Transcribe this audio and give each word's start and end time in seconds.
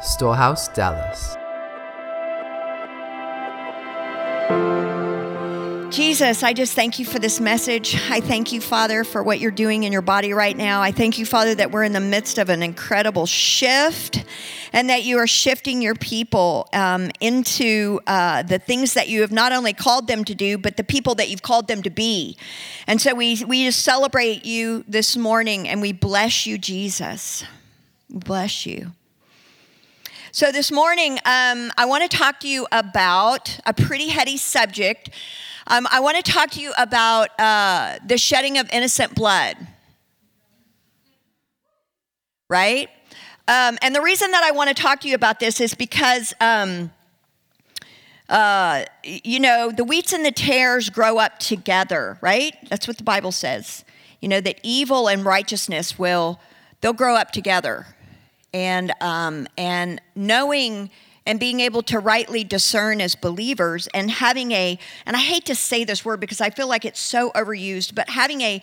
Storehouse, 0.00 0.68
Dallas. 0.68 1.36
Jesus, 5.96 6.42
I 6.42 6.52
just 6.52 6.74
thank 6.74 6.98
you 6.98 7.06
for 7.06 7.18
this 7.18 7.40
message. 7.40 7.96
I 8.10 8.20
thank 8.20 8.52
you, 8.52 8.60
Father, 8.60 9.02
for 9.02 9.22
what 9.22 9.40
you're 9.40 9.50
doing 9.50 9.84
in 9.84 9.92
your 9.92 10.02
body 10.02 10.34
right 10.34 10.56
now. 10.56 10.82
I 10.82 10.92
thank 10.92 11.18
you, 11.18 11.24
Father, 11.24 11.54
that 11.54 11.70
we're 11.70 11.84
in 11.84 11.92
the 11.92 12.00
midst 12.00 12.36
of 12.36 12.50
an 12.50 12.62
incredible 12.62 13.24
shift 13.24 14.22
and 14.74 14.90
that 14.90 15.04
you 15.04 15.18
are 15.18 15.26
shifting 15.26 15.80
your 15.80 15.94
people 15.94 16.68
um, 16.74 17.10
into 17.20 18.00
uh, 18.06 18.42
the 18.42 18.58
things 18.58 18.92
that 18.94 19.08
you 19.08 19.22
have 19.22 19.32
not 19.32 19.52
only 19.52 19.72
called 19.72 20.06
them 20.06 20.24
to 20.24 20.34
do, 20.34 20.58
but 20.58 20.76
the 20.76 20.84
people 20.84 21.14
that 21.14 21.30
you've 21.30 21.42
called 21.42 21.66
them 21.66 21.82
to 21.82 21.90
be. 21.90 22.36
And 22.86 23.00
so 23.00 23.14
we, 23.14 23.42
we 23.44 23.64
just 23.64 23.82
celebrate 23.82 24.44
you 24.44 24.84
this 24.86 25.16
morning 25.16 25.66
and 25.66 25.80
we 25.80 25.92
bless 25.92 26.46
you, 26.46 26.58
Jesus. 26.58 27.44
Bless 28.10 28.66
you. 28.66 28.92
So, 30.36 30.52
this 30.52 30.70
morning, 30.70 31.12
um, 31.24 31.72
I 31.78 31.86
want 31.86 32.02
to 32.02 32.14
talk 32.14 32.40
to 32.40 32.46
you 32.46 32.66
about 32.70 33.58
a 33.64 33.72
pretty 33.72 34.08
heady 34.08 34.36
subject. 34.36 35.08
Um, 35.66 35.88
I 35.90 36.00
want 36.00 36.22
to 36.22 36.30
talk 36.30 36.50
to 36.50 36.60
you 36.60 36.74
about 36.76 37.30
uh, 37.40 37.96
the 38.06 38.18
shedding 38.18 38.58
of 38.58 38.68
innocent 38.70 39.14
blood. 39.14 39.56
Right? 42.50 42.90
Um, 43.48 43.78
and 43.80 43.94
the 43.94 44.02
reason 44.02 44.30
that 44.32 44.44
I 44.44 44.50
want 44.50 44.68
to 44.68 44.74
talk 44.74 45.00
to 45.00 45.08
you 45.08 45.14
about 45.14 45.40
this 45.40 45.58
is 45.58 45.72
because, 45.72 46.34
um, 46.38 46.92
uh, 48.28 48.84
you 49.04 49.40
know, 49.40 49.72
the 49.74 49.84
wheats 49.84 50.12
and 50.12 50.22
the 50.22 50.32
tares 50.32 50.90
grow 50.90 51.16
up 51.16 51.38
together, 51.38 52.18
right? 52.20 52.54
That's 52.68 52.86
what 52.86 52.98
the 52.98 53.04
Bible 53.04 53.32
says. 53.32 53.86
You 54.20 54.28
know, 54.28 54.42
that 54.42 54.60
evil 54.62 55.08
and 55.08 55.24
righteousness 55.24 55.98
will, 55.98 56.38
they'll 56.82 56.92
grow 56.92 57.14
up 57.14 57.30
together 57.30 57.86
and 58.56 58.90
um, 59.02 59.46
and 59.58 60.00
knowing 60.14 60.90
and 61.26 61.38
being 61.38 61.60
able 61.60 61.82
to 61.82 61.98
rightly 61.98 62.42
discern 62.42 63.02
as 63.02 63.14
believers 63.14 63.86
and 63.92 64.10
having 64.10 64.52
a 64.52 64.78
and 65.04 65.14
I 65.14 65.20
hate 65.20 65.44
to 65.46 65.54
say 65.54 65.84
this 65.84 66.06
word 66.06 66.20
because 66.20 66.40
I 66.40 66.48
feel 66.48 66.66
like 66.66 66.86
it's 66.86 67.00
so 67.00 67.30
overused, 67.32 67.94
but 67.94 68.08
having 68.08 68.40
a 68.40 68.62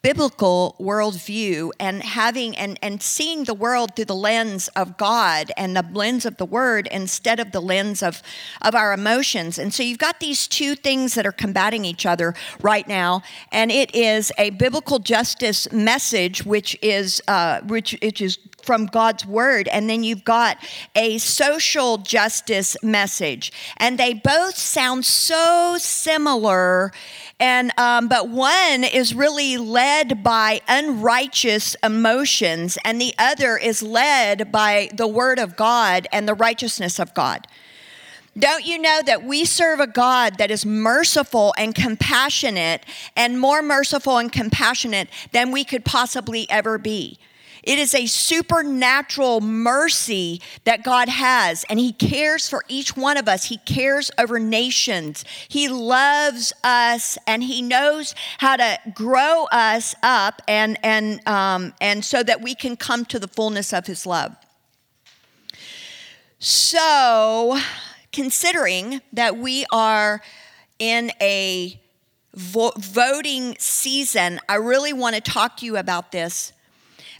biblical 0.00 0.76
worldview 0.78 1.70
and 1.80 2.02
having 2.02 2.56
and, 2.56 2.78
and 2.82 3.02
seeing 3.02 3.44
the 3.44 3.54
world 3.54 3.94
through 3.96 4.04
the 4.04 4.14
lens 4.14 4.68
of 4.68 4.96
God 4.96 5.50
and 5.56 5.76
the 5.76 5.84
lens 5.92 6.24
of 6.24 6.36
the 6.36 6.46
word 6.46 6.88
instead 6.92 7.40
of 7.40 7.50
the 7.50 7.60
lens 7.60 8.02
of, 8.02 8.22
of 8.62 8.74
our 8.74 8.92
emotions. 8.92 9.58
And 9.58 9.74
so 9.74 9.82
you've 9.82 9.98
got 9.98 10.20
these 10.20 10.46
two 10.46 10.76
things 10.76 11.14
that 11.14 11.26
are 11.26 11.32
combating 11.32 11.84
each 11.84 12.06
other 12.06 12.34
right 12.60 12.86
now. 12.86 13.22
And 13.50 13.72
it 13.72 13.94
is 13.94 14.30
a 14.38 14.50
biblical 14.50 15.00
justice 15.00 15.70
message, 15.72 16.44
which 16.44 16.78
is 16.80 17.20
uh, 17.26 17.60
which, 17.62 17.96
which 18.00 18.20
is 18.20 18.38
from 18.62 18.86
God's 18.86 19.24
word, 19.24 19.68
and 19.68 19.88
then 19.88 20.04
you've 20.04 20.24
got 20.24 20.58
a 20.94 21.18
social 21.18 21.98
justice 21.98 22.76
message. 22.82 23.52
And 23.76 23.98
they 23.98 24.14
both 24.14 24.56
sound 24.56 25.04
so 25.04 25.76
similar 25.78 26.92
and 27.40 27.70
um, 27.78 28.08
but 28.08 28.28
one 28.28 28.82
is 28.82 29.14
really 29.14 29.56
led 29.56 30.24
by 30.24 30.60
unrighteous 30.66 31.76
emotions, 31.84 32.78
and 32.84 33.00
the 33.00 33.14
other 33.16 33.56
is 33.56 33.82
led 33.82 34.50
by 34.50 34.90
the 34.92 35.06
Word 35.06 35.38
of 35.38 35.56
God 35.56 36.08
and 36.10 36.26
the 36.26 36.34
righteousness 36.34 36.98
of 36.98 37.14
God. 37.14 37.46
Don't 38.36 38.66
you 38.66 38.78
know 38.78 39.00
that 39.04 39.24
we 39.24 39.44
serve 39.44 39.80
a 39.80 39.86
God 39.86 40.38
that 40.38 40.50
is 40.50 40.66
merciful 40.66 41.54
and 41.56 41.74
compassionate, 41.74 42.84
and 43.16 43.38
more 43.38 43.62
merciful 43.62 44.18
and 44.18 44.32
compassionate 44.32 45.08
than 45.32 45.52
we 45.52 45.64
could 45.64 45.84
possibly 45.84 46.48
ever 46.50 46.76
be? 46.76 47.18
It 47.68 47.78
is 47.78 47.94
a 47.94 48.06
supernatural 48.06 49.42
mercy 49.42 50.40
that 50.64 50.82
God 50.82 51.10
has, 51.10 51.66
and 51.68 51.78
He 51.78 51.92
cares 51.92 52.48
for 52.48 52.64
each 52.66 52.96
one 52.96 53.18
of 53.18 53.28
us. 53.28 53.44
He 53.44 53.58
cares 53.58 54.10
over 54.16 54.38
nations. 54.38 55.22
He 55.48 55.68
loves 55.68 56.54
us, 56.64 57.18
and 57.26 57.42
He 57.44 57.60
knows 57.60 58.14
how 58.38 58.56
to 58.56 58.78
grow 58.94 59.44
us 59.52 59.94
up, 60.02 60.40
and 60.48 60.78
and 60.82 61.20
um, 61.28 61.74
and 61.78 62.02
so 62.02 62.22
that 62.22 62.40
we 62.40 62.54
can 62.54 62.74
come 62.74 63.04
to 63.04 63.18
the 63.18 63.28
fullness 63.28 63.74
of 63.74 63.86
His 63.86 64.06
love. 64.06 64.34
So, 66.38 67.58
considering 68.12 69.02
that 69.12 69.36
we 69.36 69.66
are 69.70 70.22
in 70.78 71.12
a 71.20 71.78
vo- 72.32 72.72
voting 72.78 73.56
season, 73.58 74.40
I 74.48 74.54
really 74.54 74.94
want 74.94 75.16
to 75.16 75.20
talk 75.20 75.58
to 75.58 75.66
you 75.66 75.76
about 75.76 76.12
this 76.12 76.54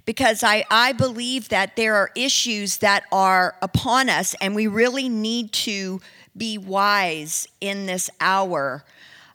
because 0.08 0.42
I, 0.42 0.64
I 0.70 0.92
believe 0.92 1.50
that 1.50 1.76
there 1.76 1.94
are 1.94 2.10
issues 2.16 2.78
that 2.78 3.04
are 3.12 3.56
upon 3.60 4.08
us, 4.08 4.34
and 4.40 4.54
we 4.54 4.66
really 4.66 5.06
need 5.06 5.52
to 5.52 6.00
be 6.34 6.56
wise 6.56 7.46
in 7.60 7.84
this 7.84 8.08
hour. 8.18 8.84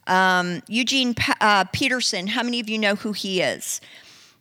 Um, 0.08 0.64
Eugene 0.68 1.14
uh, 1.40 1.66
Peterson, 1.66 2.26
how 2.26 2.42
many 2.42 2.60
of 2.60 2.70
you 2.70 2.80
know 2.80 2.96
who 2.96 3.12
he 3.12 3.40
is? 3.40 3.82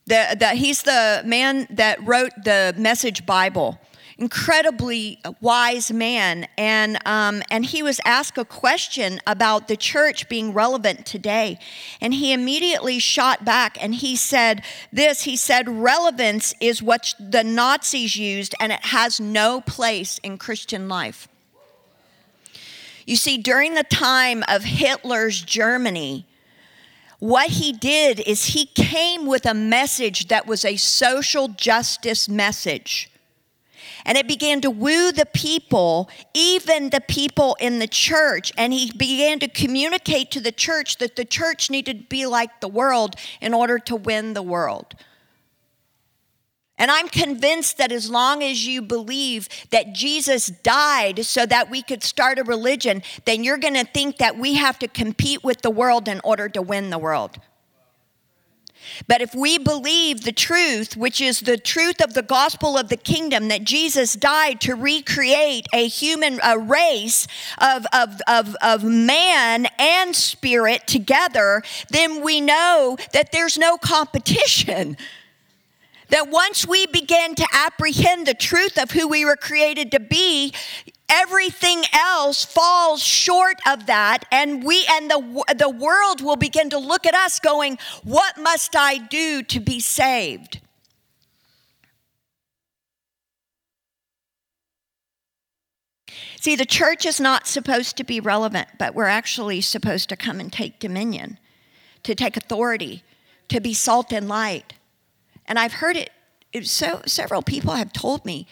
The, 0.07 0.35
the, 0.41 0.49
he's 0.55 0.85
the 0.85 1.21
man 1.27 1.67
that 1.69 2.03
wrote 2.03 2.33
the 2.43 2.75
Message 2.79 3.27
Bible 3.27 3.79
incredibly 4.23 5.19
wise 5.41 5.91
man, 5.91 6.47
and 6.57 6.97
um, 7.05 7.43
and 7.51 7.67
he 7.67 7.83
was 7.83 8.01
asked 8.05 8.39
a 8.39 8.45
question 8.45 9.21
about 9.27 9.67
the 9.67 9.77
church 9.77 10.29
being 10.29 10.53
relevant 10.53 11.05
today, 11.05 11.59
and 12.01 12.15
he 12.15 12.33
immediately 12.33 13.01
shot 13.01 13.45
back 13.45 13.77
and 13.83 13.97
he 13.97 14.15
said 14.15 14.63
this. 14.93 15.23
He 15.23 15.35
said, 15.35 15.69
"Relevance 15.69 16.55
is 16.61 16.81
what 16.81 17.15
the 17.19 17.43
Nazis 17.43 18.15
used, 18.15 18.55
and 18.61 18.71
it 18.71 18.85
has 18.87 19.19
no 19.19 19.61
place 19.61 20.19
in 20.23 20.39
Christian 20.39 20.89
life." 20.89 21.27
You 23.05 23.17
see, 23.17 23.39
during 23.39 23.75
the 23.75 23.83
time 23.83 24.45
of 24.47 24.63
Hitler's 24.63 25.43
Germany, 25.43 26.27
what 27.19 27.51
he 27.51 27.73
did 27.73 28.21
is 28.21 28.47
he 28.47 28.67
came 28.67 29.27
with 29.27 29.47
a 29.47 29.55
message 29.55 30.29
that 30.29 30.47
was 30.47 30.65
a 30.65 30.77
social 30.77 31.49
justice 31.49 32.29
message. 32.29 33.12
And 34.05 34.19
it 34.19 34.27
began 34.27 34.61
to 34.63 34.71
woo 34.71 35.13
the 35.13 35.27
people, 35.27 36.11
even 36.35 36.91
the 36.91 37.01
people 37.01 37.57
in 37.61 37.79
the 37.79 37.87
church. 37.87 38.53
And 38.57 38.73
he 38.73 38.91
began 38.91 39.39
to 39.41 39.49
communicate 39.49 40.31
to 40.33 40.41
the 40.41 40.53
church 40.53 40.99
that 40.99 41.17
the 41.17 41.25
church 41.25 41.71
needed 41.71 41.99
to 42.01 42.07
be 42.07 42.27
like 42.27 42.61
the 42.61 42.69
world 42.69 43.17
in 43.41 43.55
order 43.55 43.79
to 43.81 43.97
win 43.97 44.35
the 44.35 44.43
world. 44.43 44.95
And 46.79 46.91
I'm 46.91 47.09
convinced 47.09 47.79
that 47.79 47.93
as 47.93 48.11
long 48.11 48.43
as 48.43 48.67
you 48.67 48.83
believe 48.83 49.49
that 49.71 49.93
Jesus 49.93 50.47
died 50.47 51.25
so 51.25 51.47
that 51.47 51.71
we 51.71 51.81
could 51.81 52.03
start 52.03 52.41
a 52.41 52.45
religion, 52.45 53.03
then 53.25 53.45
you're 53.45 53.59
going 53.59 53.75
to 53.75 53.85
think 53.85 54.17
that 54.17 54.37
we 54.37 54.55
have 54.55 54.81
to 54.81 54.89
compete 54.89 55.45
with 55.45 55.63
the 55.63 55.71
world 55.71 56.09
in 56.09 56.21
order 56.25 56.49
to 56.49 56.61
win 56.61 56.91
the 56.91 56.99
world. 56.99 57.39
But 59.07 59.21
if 59.21 59.35
we 59.35 59.59
believe 59.59 60.23
the 60.23 60.33
truth, 60.33 60.97
which 60.97 61.21
is 61.21 61.41
the 61.41 61.57
truth 61.57 62.03
of 62.03 62.15
the 62.15 62.23
gospel 62.23 62.79
of 62.79 62.89
the 62.89 62.97
kingdom, 62.97 63.49
that 63.49 63.65
Jesus 63.65 64.15
died 64.15 64.61
to 64.63 64.75
recreate 64.75 65.67
a 65.73 65.89
human 65.89 66.41
a 66.43 66.59
race 66.59 67.27
of, 67.59 67.87
of, 67.93 68.21
of, 68.27 68.57
of 68.63 68.85
man 68.85 69.67
and 69.79 70.15
spirit 70.15 70.87
together, 70.87 71.63
then 71.91 72.23
we 72.23 72.41
know 72.41 72.97
that 73.13 73.33
there's 73.33 73.59
no 73.59 73.77
competition. 73.79 74.97
That 76.09 76.29
once 76.29 76.67
we 76.67 76.87
begin 76.87 77.35
to 77.37 77.47
apprehend 77.55 78.27
the 78.27 78.35
truth 78.35 78.77
of 78.77 78.91
who 78.91 79.09
we 79.09 79.25
were 79.25 79.37
created 79.37 79.91
to 79.93 80.01
be, 80.01 80.53
everything 81.13 81.85
else 81.93 82.45
falls 82.45 83.03
short 83.03 83.57
of 83.69 83.87
that 83.87 84.25
and 84.33 84.65
we 84.65 84.85
and 84.91 85.11
the 85.11 85.55
the 85.59 85.69
world 85.69 86.23
will 86.23 86.37
begin 86.37 86.71
to 86.71 86.79
look 86.79 87.05
at 87.05 87.15
us 87.15 87.39
going 87.39 87.79
what 88.03 88.39
must 88.39 88.75
i 88.75 88.97
do 88.97 89.43
to 89.43 89.61
be 89.61 89.79
saved 89.79 90.61
See, 96.43 96.57
the 96.57 96.67
church 96.67 97.07
is 97.07 97.21
not 97.21 97.47
supposed 97.47 97.97
to 97.97 98.03
be 98.03 98.19
relevant, 98.19 98.67
but 98.77 98.97
we're 98.97 99.05
actually 99.05 99.61
supposed 99.61 100.09
to 100.09 100.17
come 100.17 100.41
and 100.41 100.53
take 100.53 100.81
dominion, 100.81 101.39
to 102.03 102.17
take 102.17 102.37
authority, 102.37 103.05
to 103.49 103.61
be 103.61 103.73
salt 103.73 104.13
and 104.13 104.29
light. 104.29 104.75
And 105.47 105.57
I've 105.57 105.75
heard 105.75 105.97
it, 105.97 106.11
it 106.53 106.67
so 106.67 107.01
several 107.07 107.43
people 107.43 107.75
have 107.75 107.93
told 107.93 108.25
me 108.25 108.49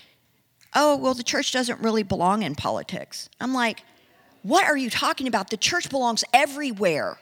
oh, 0.74 0.96
well, 0.96 1.14
the 1.14 1.22
church 1.22 1.52
doesn't 1.52 1.80
really 1.80 2.02
belong 2.02 2.42
in 2.42 2.54
politics. 2.54 3.28
I'm 3.40 3.54
like, 3.54 3.82
what 4.42 4.64
are 4.64 4.76
you 4.76 4.90
talking 4.90 5.26
about? 5.26 5.50
The 5.50 5.56
church 5.56 5.90
belongs 5.90 6.24
everywhere. 6.32 7.18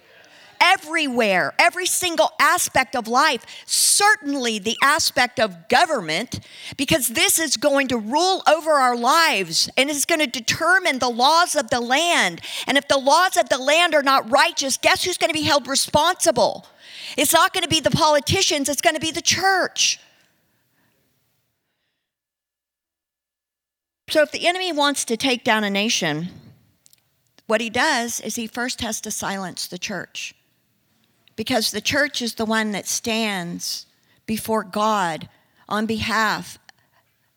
Everywhere, 0.61 1.55
every 1.57 1.87
single 1.87 2.33
aspect 2.41 2.97
of 2.97 3.07
life, 3.07 3.47
certainly 3.65 4.59
the 4.59 4.77
aspect 4.83 5.39
of 5.39 5.69
government, 5.69 6.41
because 6.77 7.07
this 7.09 7.39
is 7.39 7.57
going 7.57 7.87
to 7.89 7.97
rule 7.97 8.43
over 8.49 8.73
our 8.73 8.97
lives 8.97 9.71
and 9.77 9.89
is 9.89 10.05
going 10.05 10.19
to 10.19 10.27
determine 10.27 10.99
the 10.99 11.09
laws 11.09 11.55
of 11.55 11.71
the 11.71 11.81
land. 11.81 12.41
And 12.67 12.77
if 12.77 12.89
the 12.89 12.99
laws 12.99 13.37
of 13.37 13.49
the 13.49 13.59
land 13.59 13.95
are 13.95 14.03
not 14.03 14.29
righteous, 14.33 14.77
guess 14.77 15.05
who's 15.05 15.17
going 15.17 15.31
to 15.31 15.39
be 15.39 15.45
held 15.45 15.69
responsible? 15.69 16.67
It's 17.17 17.33
not 17.33 17.53
going 17.53 17.63
to 17.63 17.69
be 17.69 17.79
the 17.79 17.93
politicians, 17.93 18.69
it's 18.69 18.81
going 18.81 18.97
to 18.97 19.01
be 19.01 19.13
the 19.13 19.23
church. 19.23 20.01
So 24.11 24.23
if 24.23 24.33
the 24.33 24.47
enemy 24.47 24.73
wants 24.73 25.05
to 25.07 25.17
take 25.17 25.45
down 25.45 25.65
a 25.65 25.71
nation, 25.71 26.29
what 27.47 27.61
he 27.61 27.69
does 27.69 28.21
is 28.21 28.37
he 28.37 28.47
first 28.47 28.81
has 28.81 29.01
to 29.03 29.11
silence 29.11 29.67
the 29.67 29.79
church. 29.79 30.35
Because 31.37 31.71
the 31.71 31.81
church 31.81 32.23
is 32.23 32.35
the 32.35 32.47
one 32.47 32.73
that 32.73 32.87
stands 32.87 33.87
before 34.27 34.65
God 34.65 35.29
on 35.69 35.87
behalf 35.87 36.59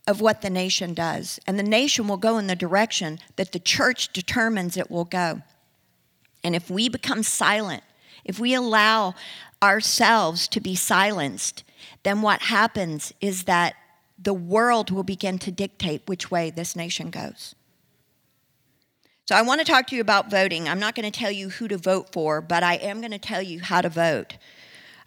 of 0.07 0.21
what 0.21 0.41
the 0.41 0.50
nation 0.50 0.94
does. 0.94 1.39
And 1.45 1.59
the 1.59 1.63
nation 1.63 2.07
will 2.07 2.18
go 2.18 2.38
in 2.38 2.47
the 2.47 2.56
direction 2.56 3.19
that 3.35 3.51
the 3.51 3.59
church 3.59 4.12
determines 4.13 4.77
it 4.77 4.89
will 4.89 5.06
go. 5.06 5.41
And 6.44 6.56
if 6.56 6.69
we 6.69 6.89
become 6.89 7.21
silent, 7.24 7.83
if 8.24 8.39
we 8.39 8.53
allow 8.53 9.13
ourselves 9.62 10.47
to 10.50 10.59
be 10.59 10.75
silenced, 10.75 11.63
then 12.03 12.21
what 12.21 12.44
happens 12.44 13.13
is 13.21 13.44
that 13.44 13.75
the 14.21 14.33
world 14.33 14.91
will 14.91 15.03
begin 15.03 15.39
to 15.39 15.51
dictate 15.51 16.03
which 16.06 16.29
way 16.29 16.50
this 16.50 16.75
nation 16.75 17.09
goes. 17.09 17.56
So 19.25 19.35
I 19.35 19.41
want 19.44 19.62
to 19.62 19.65
talk 19.65 19.88
to 19.88 19.95
you 19.95 20.01
about 20.01 20.29
voting. 20.29 20.68
I'm 20.68 20.79
not 20.79 20.95
going 20.95 21.09
to 21.09 21.19
tell 21.19 21.31
you 21.31 21.50
who 21.50 21.68
to 21.68 21.77
vote 21.77 22.12
for, 22.12 22.41
but 22.41 22.63
I 22.63 22.75
am 22.75 23.00
going 23.00 23.12
to 23.12 23.19
tell 23.19 23.41
you 23.41 23.62
how 23.62 23.81
to 23.81 23.89
vote. 23.89 24.38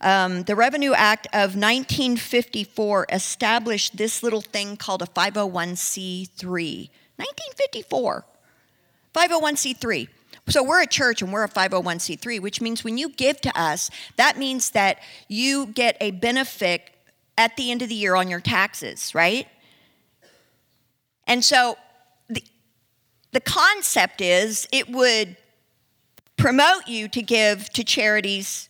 Um, 0.01 0.43
the 0.45 0.57
Revenue 0.57 0.93
Act 0.93 1.27
of 1.33 1.57
1954 1.57 3.07
established 3.11 3.97
this 3.97 4.23
little 4.23 4.41
thing 4.41 4.77
called 4.77 5.03
a 5.03 5.07
501c3. 5.07 6.91
1954. 7.17 8.25
501c3. 9.15 10.09
So 10.49 10.63
we're 10.63 10.83
a 10.83 10.87
church 10.87 11.23
and 11.23 11.33
we're 11.33 11.45
a 11.45 11.49
501c3, 11.49 12.41
which 12.41 12.61
means 12.61 12.85
when 12.85 12.99
you 12.99 13.09
give 13.09 13.41
to 13.43 13.59
us, 13.59 13.91
that 14.17 14.37
means 14.37 14.71
that 14.71 14.99
you 15.29 15.67
get 15.67 15.97
a 16.01 16.11
benefit 16.11 16.94
at 17.37 17.57
the 17.57 17.71
end 17.71 17.83
of 17.83 17.89
the 17.89 17.95
year 17.95 18.15
on 18.15 18.29
your 18.29 18.41
taxes, 18.41 19.15
right? 19.15 19.49
And 21.27 21.45
so 21.45 21.77
the, 22.29 22.43
the 23.33 23.41
concept 23.41 24.21
is 24.21 24.69
it 24.73 24.89
would 24.91 25.37
promote 26.37 26.87
you 26.87 27.09
to 27.09 27.23
give 27.23 27.71
to 27.71 27.85
charities 27.85 28.69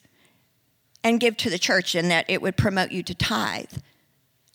and 1.02 1.20
give 1.20 1.36
to 1.36 1.50
the 1.50 1.58
church, 1.58 1.94
and 1.94 2.10
that 2.10 2.24
it 2.28 2.40
would 2.40 2.56
promote 2.56 2.90
you 2.90 3.02
to 3.02 3.14
tithe, 3.14 3.72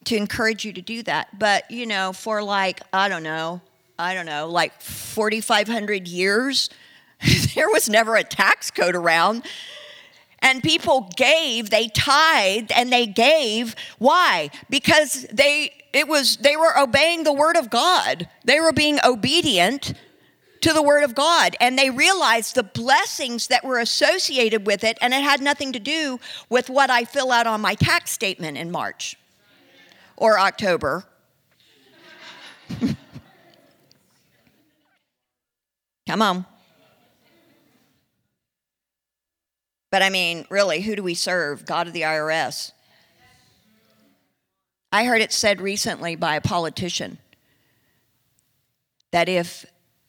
to 0.06 0.16
encourage 0.16 0.66
you 0.66 0.74
to 0.74 0.82
do 0.82 1.04
that. 1.04 1.38
But, 1.38 1.70
you 1.70 1.86
know, 1.86 2.12
for 2.12 2.42
like, 2.42 2.82
I 2.92 3.08
don't 3.08 3.22
know, 3.22 3.62
I 4.00 4.16
don't 4.16 4.26
know, 4.26 4.50
like 4.50 4.82
4,500 4.82 6.08
years, 6.08 6.72
there 7.56 7.70
was 7.70 7.88
never 7.88 8.16
a 8.16 8.24
tax 8.24 8.72
code 8.72 8.96
around. 8.96 9.46
And 10.42 10.64
people 10.64 11.10
gave, 11.16 11.70
they 11.70 11.90
tithed 11.90 12.72
and 12.72 12.92
they 12.92 13.06
gave. 13.06 13.76
Why? 13.98 14.50
Because 14.70 15.28
they 15.32 15.74
it 15.92 16.08
was 16.08 16.38
they 16.38 16.56
were 16.56 16.78
obeying 16.78 17.24
the 17.24 17.34
word 17.34 17.58
of 17.58 17.70
God. 17.70 18.30
They 18.46 18.60
were 18.60 18.72
being 18.72 19.00
obedient 19.04 19.94
to 20.62 20.74
the 20.74 20.82
word 20.82 21.04
of 21.04 21.16
God 21.16 21.56
and 21.60 21.78
they 21.78 21.90
realized 21.90 22.56
the 22.56 22.64
blessings 22.64 23.48
that 23.48 23.64
were 23.64 23.80
associated 23.80 24.68
with 24.68 24.84
it 24.84 24.98
and 25.02 25.14
it 25.14 25.24
had 25.24 25.42
nothing 25.42 25.72
to 25.74 25.80
do 25.80 26.20
with 26.50 26.70
what 26.70 26.90
I 26.90 27.06
fill 27.06 27.32
out 27.32 27.48
on 27.48 27.62
my 27.62 27.76
tax 27.76 28.12
statement 28.12 28.58
in 28.58 28.70
March 28.70 29.16
or 30.18 30.38
October. 30.38 31.06
Come 36.08 36.22
on. 36.22 36.46
But 39.92 40.02
I 40.02 40.10
mean, 40.10 40.46
really, 40.50 40.82
who 40.82 40.96
do 40.96 41.04
we 41.04 41.16
serve? 41.16 41.66
God 41.66 41.88
of 41.88 41.94
the 41.94 42.02
IRS. 42.02 42.72
I 44.92 45.06
heard 45.06 45.22
it 45.22 45.32
said 45.32 45.62
recently 45.62 46.16
by 46.16 46.36
a 46.36 46.42
politician 46.42 47.20
that 49.12 49.30
if 49.30 49.66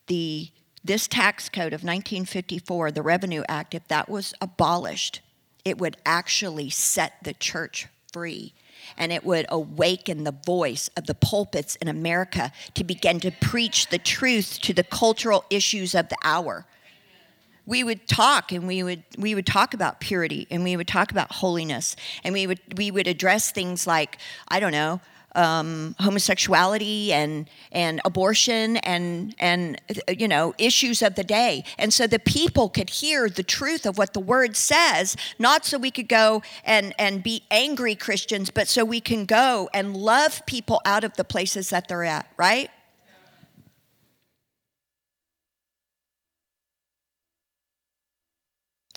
the 0.06 0.50
this 0.82 1.06
tax 1.06 1.50
code 1.50 1.74
of 1.74 1.82
1954, 1.82 2.92
the 2.92 3.02
Revenue 3.02 3.42
Act, 3.48 3.74
if 3.74 3.86
that 3.88 4.08
was 4.08 4.32
abolished, 4.40 5.20
it 5.62 5.76
would 5.76 5.98
actually 6.06 6.70
set 6.70 7.14
the 7.22 7.34
church 7.34 7.86
free 8.10 8.54
and 8.96 9.12
it 9.12 9.24
would 9.24 9.44
awaken 9.50 10.24
the 10.24 10.34
voice 10.46 10.88
of 10.96 11.06
the 11.06 11.14
pulpits 11.14 11.76
in 11.76 11.88
America 11.88 12.50
to 12.72 12.82
begin 12.82 13.20
to 13.20 13.30
preach 13.30 13.88
the 13.88 13.98
truth 13.98 14.58
to 14.62 14.72
the 14.72 14.82
cultural 14.82 15.44
issues 15.50 15.94
of 15.94 16.08
the 16.08 16.16
hour 16.24 16.66
we 17.70 17.84
would 17.84 18.08
talk 18.08 18.50
and 18.50 18.66
we 18.66 18.82
would 18.82 19.04
we 19.16 19.34
would 19.34 19.46
talk 19.46 19.72
about 19.72 20.00
purity 20.00 20.46
and 20.50 20.64
we 20.64 20.76
would 20.76 20.88
talk 20.88 21.12
about 21.12 21.32
holiness. 21.32 21.94
And 22.24 22.34
we 22.34 22.46
would 22.46 22.60
we 22.76 22.90
would 22.90 23.06
address 23.06 23.52
things 23.52 23.86
like 23.86 24.18
I 24.48 24.58
don't 24.58 24.72
know 24.72 25.00
um, 25.36 25.94
homosexuality 26.00 27.12
and 27.12 27.48
and 27.70 28.00
abortion 28.04 28.78
and 28.78 29.36
and 29.38 29.80
you 30.08 30.26
know 30.26 30.52
issues 30.58 31.00
of 31.00 31.14
the 31.14 31.22
day. 31.22 31.62
And 31.78 31.94
so 31.94 32.08
the 32.08 32.18
people 32.18 32.68
could 32.68 32.90
hear 32.90 33.28
the 33.28 33.44
truth 33.44 33.86
of 33.86 33.96
what 33.96 34.14
the 34.14 34.20
word 34.20 34.56
says 34.56 35.16
not 35.38 35.64
so 35.64 35.78
we 35.78 35.92
could 35.92 36.08
go 36.08 36.42
and 36.64 36.92
and 36.98 37.22
be 37.22 37.44
angry 37.52 37.94
Christians 37.94 38.50
but 38.50 38.66
so 38.66 38.84
we 38.84 39.00
can 39.00 39.26
go 39.26 39.70
and 39.72 39.96
love 39.96 40.44
people 40.44 40.80
out 40.84 41.04
of 41.04 41.14
the 41.14 41.24
places 41.24 41.70
that 41.70 41.86
they're 41.86 42.04
at 42.04 42.26
right 42.36 42.70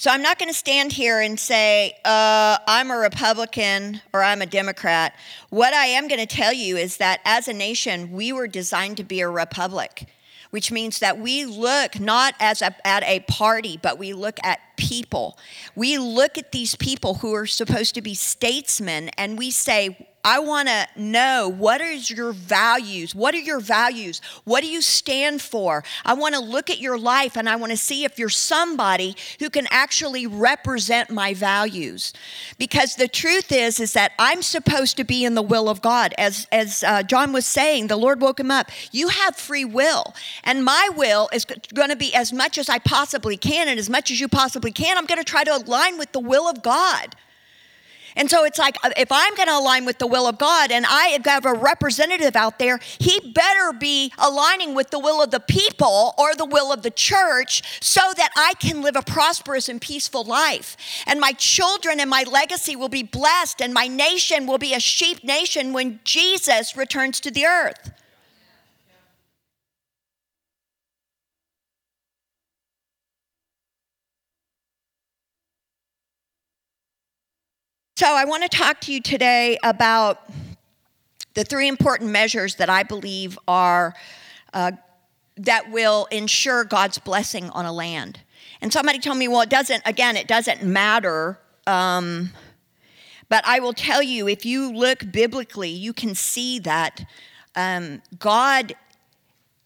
So 0.03 0.11
I'm 0.11 0.21
not 0.21 0.38
going 0.38 0.50
to 0.50 0.53
stand 0.53 0.91
here 0.91 1.21
and 1.21 1.39
say, 1.39 1.95
uh, 2.03 2.57
I'm 2.67 2.91
a 2.91 2.97
Republican 2.97 4.01
or 4.11 4.21
I'm 4.21 4.41
a 4.41 4.45
Democrat. 4.45 5.15
What 5.50 5.73
I 5.73 5.85
am 5.85 6.09
going 6.09 6.19
to 6.19 6.25
tell 6.25 6.51
you 6.51 6.75
is 6.75 6.97
that 6.97 7.21
as 7.23 7.47
a 7.47 7.53
nation, 7.53 8.11
we 8.11 8.33
were 8.33 8.47
designed 8.47 8.97
to 8.97 9.05
be 9.05 9.21
a 9.21 9.29
republic, 9.29 10.09
which 10.50 10.73
means 10.73 11.00
that 11.00 11.19
we 11.19 11.45
look 11.45 12.01
not 12.01 12.35
as 12.41 12.61
a, 12.61 12.75
at 12.85 13.03
a 13.03 13.21
party, 13.29 13.79
but 13.81 13.97
we 13.97 14.11
look 14.11 14.41
at 14.44 14.59
people. 14.75 15.37
We 15.75 15.97
look 15.97 16.37
at 16.37 16.51
these 16.51 16.75
people 16.75 17.15
who 17.15 17.33
are 17.33 17.45
supposed 17.45 17.95
to 17.95 18.01
be 18.01 18.13
statesmen 18.13 19.09
and 19.17 19.37
we 19.37 19.51
say, 19.51 20.09
I 20.25 20.39
want 20.39 20.69
to 20.69 20.87
know 20.95 21.49
what 21.49 21.81
is 21.81 22.09
your 22.09 22.31
values? 22.31 23.13
What 23.13 23.35
are 23.35 23.39
your 23.39 23.59
values? 23.59 24.21
What 24.45 24.61
do 24.61 24.69
you 24.69 24.81
stand 24.81 25.41
for? 25.41 25.83
I 26.05 26.13
want 26.13 26.33
to 26.33 26.39
look 26.39 26.69
at 26.69 26.79
your 26.79 26.97
life 26.97 27.35
and 27.35 27.49
I 27.49 27.57
want 27.57 27.71
to 27.71 27.77
see 27.77 28.05
if 28.05 28.17
you're 28.17 28.29
somebody 28.29 29.17
who 29.39 29.49
can 29.49 29.67
actually 29.69 30.25
represent 30.25 31.09
my 31.09 31.33
values. 31.33 32.13
Because 32.57 32.95
the 32.95 33.09
truth 33.09 33.51
is 33.51 33.81
is 33.81 33.91
that 33.93 34.13
I'm 34.17 34.41
supposed 34.41 34.95
to 34.95 35.03
be 35.03 35.25
in 35.25 35.35
the 35.35 35.41
will 35.41 35.67
of 35.67 35.81
God. 35.81 36.13
As 36.17 36.47
as 36.53 36.85
uh, 36.85 37.03
John 37.03 37.33
was 37.33 37.45
saying, 37.45 37.87
the 37.87 37.97
Lord 37.97 38.21
woke 38.21 38.39
him 38.39 38.51
up. 38.51 38.71
You 38.93 39.09
have 39.09 39.35
free 39.35 39.65
will, 39.65 40.13
and 40.45 40.63
my 40.63 40.89
will 40.95 41.29
is 41.33 41.43
going 41.43 41.89
to 41.89 41.98
be 41.98 42.15
as 42.15 42.31
much 42.31 42.57
as 42.57 42.69
I 42.69 42.79
possibly 42.79 43.36
can 43.36 43.67
and 43.67 43.77
as 43.77 43.89
much 43.89 44.09
as 44.09 44.21
you 44.21 44.29
possibly 44.29 44.62
can. 44.72 44.98
I'm 44.98 45.05
going 45.05 45.20
to 45.20 45.24
try 45.24 45.43
to 45.43 45.55
align 45.55 45.98
with 45.98 46.12
the 46.12 46.20
will 46.20 46.48
of 46.48 46.63
God. 46.63 47.15
And 48.15 48.29
so 48.29 48.46
it's 48.46 48.60
like, 48.60 48.77
if 48.98 49.12
I'm 49.12 49.36
going 49.36 49.48
to 49.48 49.58
align 49.58 49.86
with 49.86 49.98
the 49.98 50.08
will 50.08 50.27
of 50.27 50.38
God 50.38 50.72
and 50.72 50.86
I 50.88 51.17
have 51.25 51.46
a 51.46 51.53
representative 51.53 52.36
out 52.36 52.60
there, 52.60 52.79
he 53.00 53.32
better 53.34 53.74
be 53.74 54.13
aligning 54.20 54.75
with 54.75 54.91
the 54.91 55.00
will 55.00 55.22
of 55.24 55.32
the 55.32 55.39
people 55.39 56.13
or 56.17 56.36
the 56.36 56.46
will 56.46 56.72
of 56.72 56.84
the 56.84 56.91
church 56.91 57.82
so 57.82 58.01
that 58.15 58.29
I 58.36 58.53
can 58.60 58.82
live 58.82 58.96
a 58.96 59.01
prosperous 59.01 59.67
and 59.67 59.82
peaceful 59.82 60.24
life. 60.24 60.77
And 61.08 61.20
my 61.20 61.32
children 61.32 62.00
and 62.00 62.10
my 62.10 62.24
legacy 62.29 62.75
will 62.75 62.89
be 62.89 63.03
blessed, 63.03 63.62
and 63.62 63.74
my 63.74 63.88
nation 63.88 64.46
will 64.46 64.60
be 64.60 64.74
a 64.74 64.79
sheep 64.79 65.24
nation 65.24 65.74
when 65.74 66.00
Jesus 66.03 66.77
returns 66.77 67.20
to 67.22 67.32
the 67.32 67.46
earth. 67.46 67.91
So, 77.95 78.07
I 78.07 78.25
want 78.25 78.41
to 78.41 78.50
talk 78.50 78.81
to 78.81 78.91
you 78.91 79.00
today 79.00 79.55
about 79.62 80.27
the 81.35 81.43
three 81.43 81.67
important 81.67 82.09
measures 82.09 82.55
that 82.55 82.67
I 82.67 82.81
believe 82.81 83.38
are 83.47 83.93
uh, 84.51 84.71
that 85.38 85.69
will 85.69 86.07
ensure 86.09 86.63
God's 86.63 86.97
blessing 86.97 87.51
on 87.51 87.67
a 87.67 87.71
land. 87.71 88.19
And 88.62 88.73
somebody 88.73 88.97
told 88.97 89.19
me, 89.19 89.27
well, 89.27 89.41
it 89.41 89.51
doesn't, 89.51 89.83
again, 89.85 90.17
it 90.17 90.27
doesn't 90.27 90.63
matter. 90.63 91.38
Um, 91.67 92.31
but 93.29 93.43
I 93.45 93.59
will 93.59 93.73
tell 93.73 94.01
you, 94.01 94.27
if 94.27 94.43
you 94.43 94.73
look 94.73 95.12
biblically, 95.12 95.69
you 95.69 95.93
can 95.93 96.15
see 96.15 96.57
that 96.62 97.05
um, 97.55 98.01
God 98.17 98.73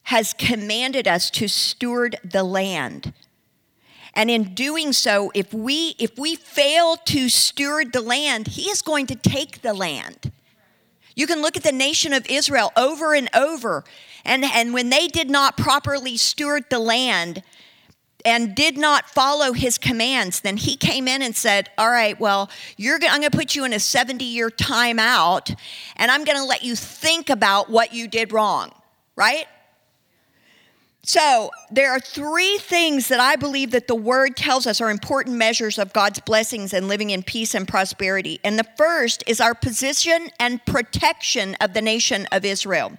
has 0.03 0.33
commanded 0.33 1.07
us 1.07 1.29
to 1.31 1.47
steward 1.47 2.17
the 2.25 2.43
land. 2.43 3.13
And 4.17 4.31
in 4.31 4.55
doing 4.55 4.93
so, 4.93 5.31
if 5.35 5.53
we 5.53 5.95
if 5.99 6.17
we 6.17 6.35
fail 6.35 6.95
to 6.95 7.29
steward 7.29 7.93
the 7.93 8.01
land, 8.01 8.47
he 8.47 8.63
is 8.63 8.81
going 8.81 9.05
to 9.07 9.15
take 9.15 9.61
the 9.61 9.75
land. 9.75 10.31
You 11.15 11.27
can 11.27 11.43
look 11.43 11.55
at 11.55 11.61
the 11.61 11.71
nation 11.71 12.13
of 12.13 12.25
Israel 12.27 12.71
over 12.75 13.13
and 13.13 13.29
over. 13.35 13.83
And, 14.25 14.43
and 14.43 14.73
when 14.73 14.89
they 14.89 15.07
did 15.07 15.29
not 15.29 15.55
properly 15.55 16.17
steward 16.17 16.65
the 16.69 16.79
land 16.79 17.43
and 18.25 18.55
did 18.55 18.75
not 18.75 19.07
follow 19.07 19.53
his 19.53 19.77
commands, 19.77 20.41
then 20.41 20.57
he 20.57 20.75
came 20.75 21.07
in 21.07 21.21
and 21.21 21.35
said, 21.35 21.69
All 21.77 21.89
right, 21.89 22.19
well, 22.19 22.49
you're 22.75 22.95
I'm 22.95 23.19
going 23.19 23.31
to 23.31 23.37
put 23.37 23.55
you 23.55 23.65
in 23.65 23.73
a 23.73 23.79
70 23.79 24.25
year 24.25 24.49
timeout, 24.49 25.55
and 25.95 26.09
I'm 26.09 26.23
going 26.23 26.39
to 26.39 26.43
let 26.43 26.63
you 26.63 26.75
think 26.75 27.29
about 27.29 27.69
what 27.69 27.93
you 27.93 28.07
did 28.07 28.33
wrong, 28.33 28.71
right? 29.15 29.45
So, 31.07 31.51
there 31.71 31.91
are 31.91 32.01
three 32.01 32.57
things 32.57 33.07
that 33.07 33.21
I 33.21 33.37
believe 33.37 33.71
that 33.71 33.87
the 33.87 33.95
word 33.95 34.35
tells 34.35 34.67
us 34.67 34.81
are 34.81 34.89
important 34.89 35.37
measures 35.37 35.79
of 35.79 35.93
God's 35.93 36.19
blessings 36.19 36.73
and 36.73 36.89
living 36.89 37.11
in 37.11 37.23
peace 37.23 37.55
and 37.55 37.65
prosperity. 37.65 38.41
And 38.43 38.59
the 38.59 38.67
first 38.75 39.23
is 39.25 39.39
our 39.39 39.55
position 39.55 40.27
and 40.37 40.63
protection 40.65 41.55
of 41.61 41.73
the 41.73 41.81
nation 41.81 42.27
of 42.33 42.43
Israel. 42.43 42.97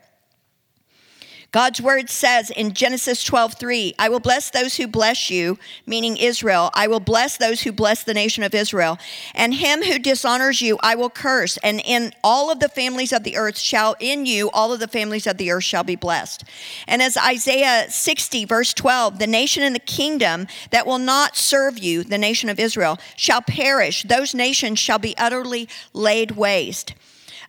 God's 1.51 1.81
word 1.81 2.11
says 2.11 2.51
in 2.51 2.75
Genesis 2.75 3.25
12, 3.25 3.55
3, 3.55 3.95
I 3.99 4.11
will 4.11 4.21
bless 4.21 4.51
those 4.51 4.77
who 4.77 4.87
bless 4.87 5.31
you, 5.31 5.59
meaning 5.87 6.19
Israel. 6.19 6.69
I 6.75 6.89
will 6.89 7.01
bless 7.01 7.39
those 7.39 7.63
who 7.63 7.73
bless 7.73 8.05
the 8.05 8.13
nation 8.13 8.43
of 8.43 8.55
Israel. 8.55 8.99
And 9.35 9.55
him 9.55 9.83
who 9.83 9.99
dishonors 9.99 10.61
you, 10.61 10.79
I 10.83 10.95
will 10.95 11.09
curse. 11.09 11.57
And 11.63 11.81
in 11.83 12.13
all 12.23 12.51
of 12.51 12.61
the 12.61 12.69
families 12.69 13.15
of 13.15 13.25
the 13.25 13.39
earth 13.39 13.57
shall, 13.57 13.97
in 13.99 14.27
you, 14.27 14.51
all 14.51 14.75
of 14.75 14.81
the 14.81 14.89
families 14.89 15.27
of 15.27 15.39
the 15.39 15.51
earth 15.51 15.65
shall 15.65 15.85
be 15.85 15.97
blessed. 15.97 16.45
And 16.87 17.01
as 17.01 17.17
Isaiah 17.17 17.87
60, 17.89 18.45
verse 18.45 18.75
12, 18.75 19.19
the 19.19 19.27
nation 19.27 19.63
and 19.63 19.75
the 19.75 19.81
kingdom 19.81 20.49
that 20.71 20.87
will 20.87 20.99
not 20.99 21.35
serve 21.35 21.79
you, 21.79 22.05
the 22.05 22.19
nation 22.19 22.51
of 22.51 22.61
Israel, 22.61 22.99
shall 23.17 23.41
perish. 23.41 24.03
Those 24.03 24.35
nations 24.35 24.79
shall 24.79 24.99
be 24.99 25.17
utterly 25.17 25.67
laid 25.95 26.33
waste. 26.33 26.93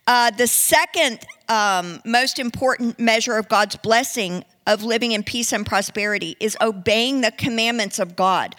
Uh, 0.10 0.32
the 0.32 0.48
second 0.48 1.20
um, 1.50 2.02
most 2.04 2.40
important 2.40 3.00
measure 3.00 3.38
of 3.38 3.48
God's 3.48 3.76
blessing 3.76 4.44
of 4.66 4.84
living 4.84 5.12
in 5.12 5.22
peace 5.22 5.54
and 5.54 5.64
prosperity 5.64 6.36
is 6.40 6.58
obeying 6.62 7.22
the 7.22 7.30
commandments 7.30 8.00
of 8.00 8.16
God. 8.16 8.56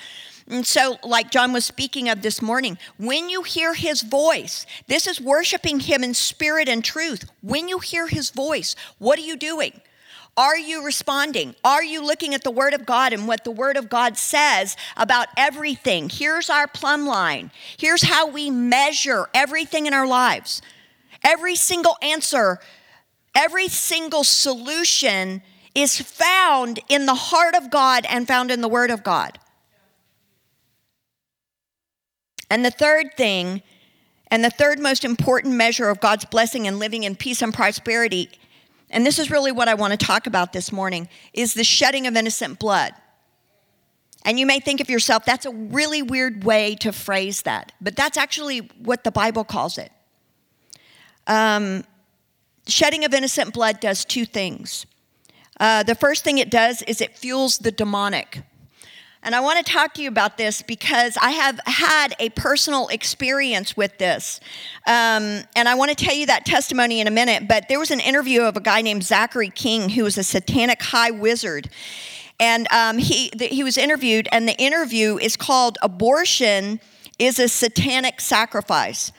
And 0.46 0.64
so, 0.64 1.00
like 1.02 1.32
John 1.32 1.52
was 1.52 1.64
speaking 1.64 2.08
of 2.08 2.22
this 2.22 2.40
morning, 2.40 2.78
when 2.98 3.28
you 3.28 3.42
hear 3.42 3.74
his 3.74 4.02
voice, 4.02 4.64
this 4.86 5.08
is 5.08 5.20
worshiping 5.20 5.80
him 5.80 6.04
in 6.04 6.14
spirit 6.14 6.68
and 6.68 6.84
truth. 6.84 7.28
When 7.42 7.66
you 7.66 7.80
hear 7.80 8.06
his 8.06 8.30
voice, 8.30 8.76
what 8.98 9.18
are 9.18 9.22
you 9.22 9.36
doing? 9.36 9.80
Are 10.36 10.56
you 10.56 10.84
responding? 10.84 11.56
Are 11.64 11.82
you 11.82 12.00
looking 12.00 12.32
at 12.32 12.44
the 12.44 12.52
Word 12.52 12.74
of 12.74 12.86
God 12.86 13.12
and 13.12 13.26
what 13.26 13.42
the 13.42 13.50
Word 13.50 13.76
of 13.76 13.90
God 13.90 14.16
says 14.16 14.76
about 14.96 15.26
everything? 15.36 16.10
Here's 16.10 16.48
our 16.48 16.68
plumb 16.68 17.08
line. 17.08 17.50
Here's 17.76 18.04
how 18.04 18.28
we 18.28 18.50
measure 18.50 19.28
everything 19.34 19.86
in 19.86 19.94
our 19.94 20.06
lives. 20.06 20.62
Every 21.22 21.54
single 21.54 21.96
answer, 22.02 22.58
every 23.34 23.68
single 23.68 24.24
solution 24.24 25.42
is 25.74 26.00
found 26.00 26.80
in 26.88 27.06
the 27.06 27.14
heart 27.14 27.54
of 27.54 27.70
God 27.70 28.06
and 28.08 28.26
found 28.26 28.50
in 28.50 28.60
the 28.60 28.68
Word 28.68 28.90
of 28.90 29.04
God. 29.04 29.38
And 32.50 32.64
the 32.64 32.70
third 32.70 33.16
thing, 33.16 33.62
and 34.30 34.44
the 34.44 34.50
third 34.50 34.80
most 34.80 35.04
important 35.04 35.54
measure 35.54 35.88
of 35.88 36.00
God's 36.00 36.24
blessing 36.24 36.66
and 36.66 36.78
living 36.78 37.04
in 37.04 37.14
peace 37.14 37.42
and 37.42 37.54
prosperity, 37.54 38.28
and 38.90 39.06
this 39.06 39.20
is 39.20 39.30
really 39.30 39.52
what 39.52 39.68
I 39.68 39.74
want 39.74 39.92
to 39.92 40.06
talk 40.06 40.26
about 40.26 40.52
this 40.52 40.72
morning, 40.72 41.08
is 41.32 41.54
the 41.54 41.62
shedding 41.62 42.06
of 42.08 42.16
innocent 42.16 42.58
blood. 42.58 42.92
And 44.24 44.38
you 44.38 44.46
may 44.46 44.58
think 44.58 44.80
of 44.80 44.90
yourself, 44.90 45.24
that's 45.24 45.46
a 45.46 45.50
really 45.50 46.02
weird 46.02 46.44
way 46.44 46.74
to 46.76 46.92
phrase 46.92 47.42
that, 47.42 47.72
but 47.80 47.94
that's 47.94 48.18
actually 48.18 48.58
what 48.82 49.04
the 49.04 49.12
Bible 49.12 49.44
calls 49.44 49.78
it. 49.78 49.92
Um, 51.26 51.84
shedding 52.66 53.04
of 53.04 53.14
innocent 53.14 53.52
blood 53.52 53.80
does 53.80 54.04
two 54.04 54.24
things. 54.24 54.86
Uh, 55.58 55.82
the 55.82 55.94
first 55.94 56.24
thing 56.24 56.38
it 56.38 56.50
does 56.50 56.82
is 56.82 57.00
it 57.00 57.16
fuels 57.16 57.58
the 57.58 57.70
demonic. 57.70 58.42
And 59.22 59.34
I 59.34 59.40
want 59.40 59.64
to 59.64 59.70
talk 59.70 59.92
to 59.94 60.02
you 60.02 60.08
about 60.08 60.38
this 60.38 60.62
because 60.62 61.18
I 61.20 61.32
have 61.32 61.60
had 61.66 62.14
a 62.18 62.30
personal 62.30 62.88
experience 62.88 63.76
with 63.76 63.98
this. 63.98 64.40
Um, 64.86 65.42
and 65.54 65.68
I 65.68 65.74
want 65.74 65.90
to 65.90 66.04
tell 66.04 66.14
you 66.14 66.24
that 66.26 66.46
testimony 66.46 67.00
in 67.00 67.06
a 67.06 67.10
minute. 67.10 67.46
But 67.46 67.68
there 67.68 67.78
was 67.78 67.90
an 67.90 68.00
interview 68.00 68.42
of 68.42 68.56
a 68.56 68.60
guy 68.60 68.80
named 68.80 69.04
Zachary 69.04 69.50
King 69.50 69.90
who 69.90 70.04
was 70.04 70.16
a 70.16 70.24
satanic 70.24 70.80
high 70.80 71.10
wizard. 71.10 71.68
And 72.38 72.66
um, 72.72 72.96
he, 72.96 73.30
the, 73.36 73.44
he 73.44 73.62
was 73.62 73.76
interviewed, 73.76 74.26
and 74.32 74.48
the 74.48 74.56
interview 74.56 75.18
is 75.18 75.36
called 75.36 75.76
Abortion 75.82 76.80
is 77.18 77.38
a 77.38 77.48
Satanic 77.48 78.18
Sacrifice. 78.22 79.12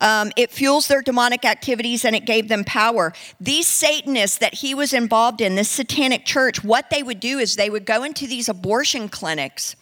Um, 0.00 0.32
it 0.36 0.50
fuels 0.50 0.88
their 0.88 1.02
demonic 1.02 1.44
activities 1.44 2.04
and 2.04 2.16
it 2.16 2.24
gave 2.24 2.48
them 2.48 2.64
power. 2.64 3.12
These 3.38 3.66
Satanists 3.66 4.38
that 4.38 4.54
he 4.54 4.74
was 4.74 4.92
involved 4.92 5.40
in, 5.40 5.56
this 5.56 5.68
satanic 5.68 6.24
church, 6.24 6.64
what 6.64 6.90
they 6.90 7.02
would 7.02 7.20
do 7.20 7.38
is 7.38 7.56
they 7.56 7.70
would 7.70 7.84
go 7.84 8.02
into 8.02 8.26
these 8.26 8.48
abortion 8.48 9.08
clinics 9.08 9.76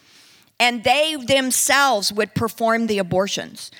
and 0.60 0.82
they 0.82 1.14
themselves 1.14 2.12
would 2.12 2.34
perform 2.34 2.88
the 2.88 2.98
abortions. 2.98 3.70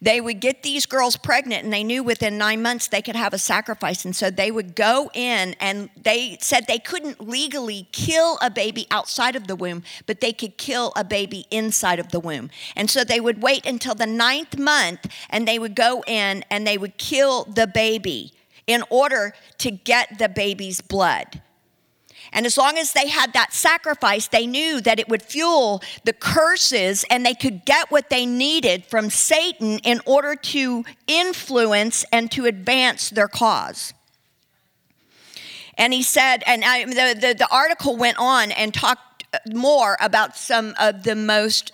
They 0.00 0.20
would 0.20 0.40
get 0.40 0.62
these 0.62 0.86
girls 0.86 1.16
pregnant, 1.16 1.64
and 1.64 1.72
they 1.72 1.84
knew 1.84 2.02
within 2.02 2.38
nine 2.38 2.62
months 2.62 2.88
they 2.88 3.02
could 3.02 3.16
have 3.16 3.32
a 3.32 3.38
sacrifice. 3.38 4.04
And 4.04 4.14
so 4.14 4.30
they 4.30 4.50
would 4.50 4.74
go 4.74 5.10
in, 5.14 5.56
and 5.60 5.90
they 6.00 6.38
said 6.40 6.66
they 6.66 6.78
couldn't 6.78 7.26
legally 7.26 7.88
kill 7.92 8.38
a 8.40 8.50
baby 8.50 8.86
outside 8.90 9.34
of 9.36 9.46
the 9.46 9.56
womb, 9.56 9.82
but 10.06 10.20
they 10.20 10.32
could 10.32 10.56
kill 10.56 10.92
a 10.96 11.04
baby 11.04 11.46
inside 11.50 11.98
of 11.98 12.10
the 12.10 12.20
womb. 12.20 12.50
And 12.76 12.90
so 12.90 13.04
they 13.04 13.20
would 13.20 13.42
wait 13.42 13.66
until 13.66 13.94
the 13.94 14.06
ninth 14.06 14.58
month, 14.58 15.06
and 15.30 15.46
they 15.46 15.58
would 15.58 15.74
go 15.74 16.02
in 16.06 16.44
and 16.50 16.66
they 16.66 16.78
would 16.78 16.96
kill 16.98 17.44
the 17.44 17.66
baby 17.66 18.32
in 18.66 18.84
order 18.90 19.32
to 19.58 19.70
get 19.70 20.18
the 20.18 20.28
baby's 20.28 20.80
blood. 20.80 21.40
And 22.32 22.46
as 22.46 22.56
long 22.56 22.76
as 22.78 22.92
they 22.92 23.08
had 23.08 23.32
that 23.32 23.52
sacrifice, 23.52 24.28
they 24.28 24.46
knew 24.46 24.80
that 24.80 24.98
it 24.98 25.08
would 25.08 25.22
fuel 25.22 25.82
the 26.04 26.12
curses 26.12 27.04
and 27.10 27.24
they 27.24 27.34
could 27.34 27.64
get 27.64 27.90
what 27.90 28.10
they 28.10 28.26
needed 28.26 28.84
from 28.84 29.10
Satan 29.10 29.78
in 29.78 30.00
order 30.06 30.34
to 30.34 30.84
influence 31.06 32.04
and 32.12 32.30
to 32.32 32.46
advance 32.46 33.10
their 33.10 33.28
cause. 33.28 33.94
And 35.76 35.92
he 35.92 36.02
said, 36.02 36.42
and 36.46 36.64
I, 36.64 36.84
the, 36.84 37.18
the, 37.20 37.34
the 37.38 37.48
article 37.50 37.96
went 37.96 38.18
on 38.18 38.50
and 38.50 38.74
talked 38.74 39.24
more 39.46 39.96
about 40.00 40.36
some 40.36 40.74
of 40.78 41.04
the 41.04 41.14
most 41.14 41.72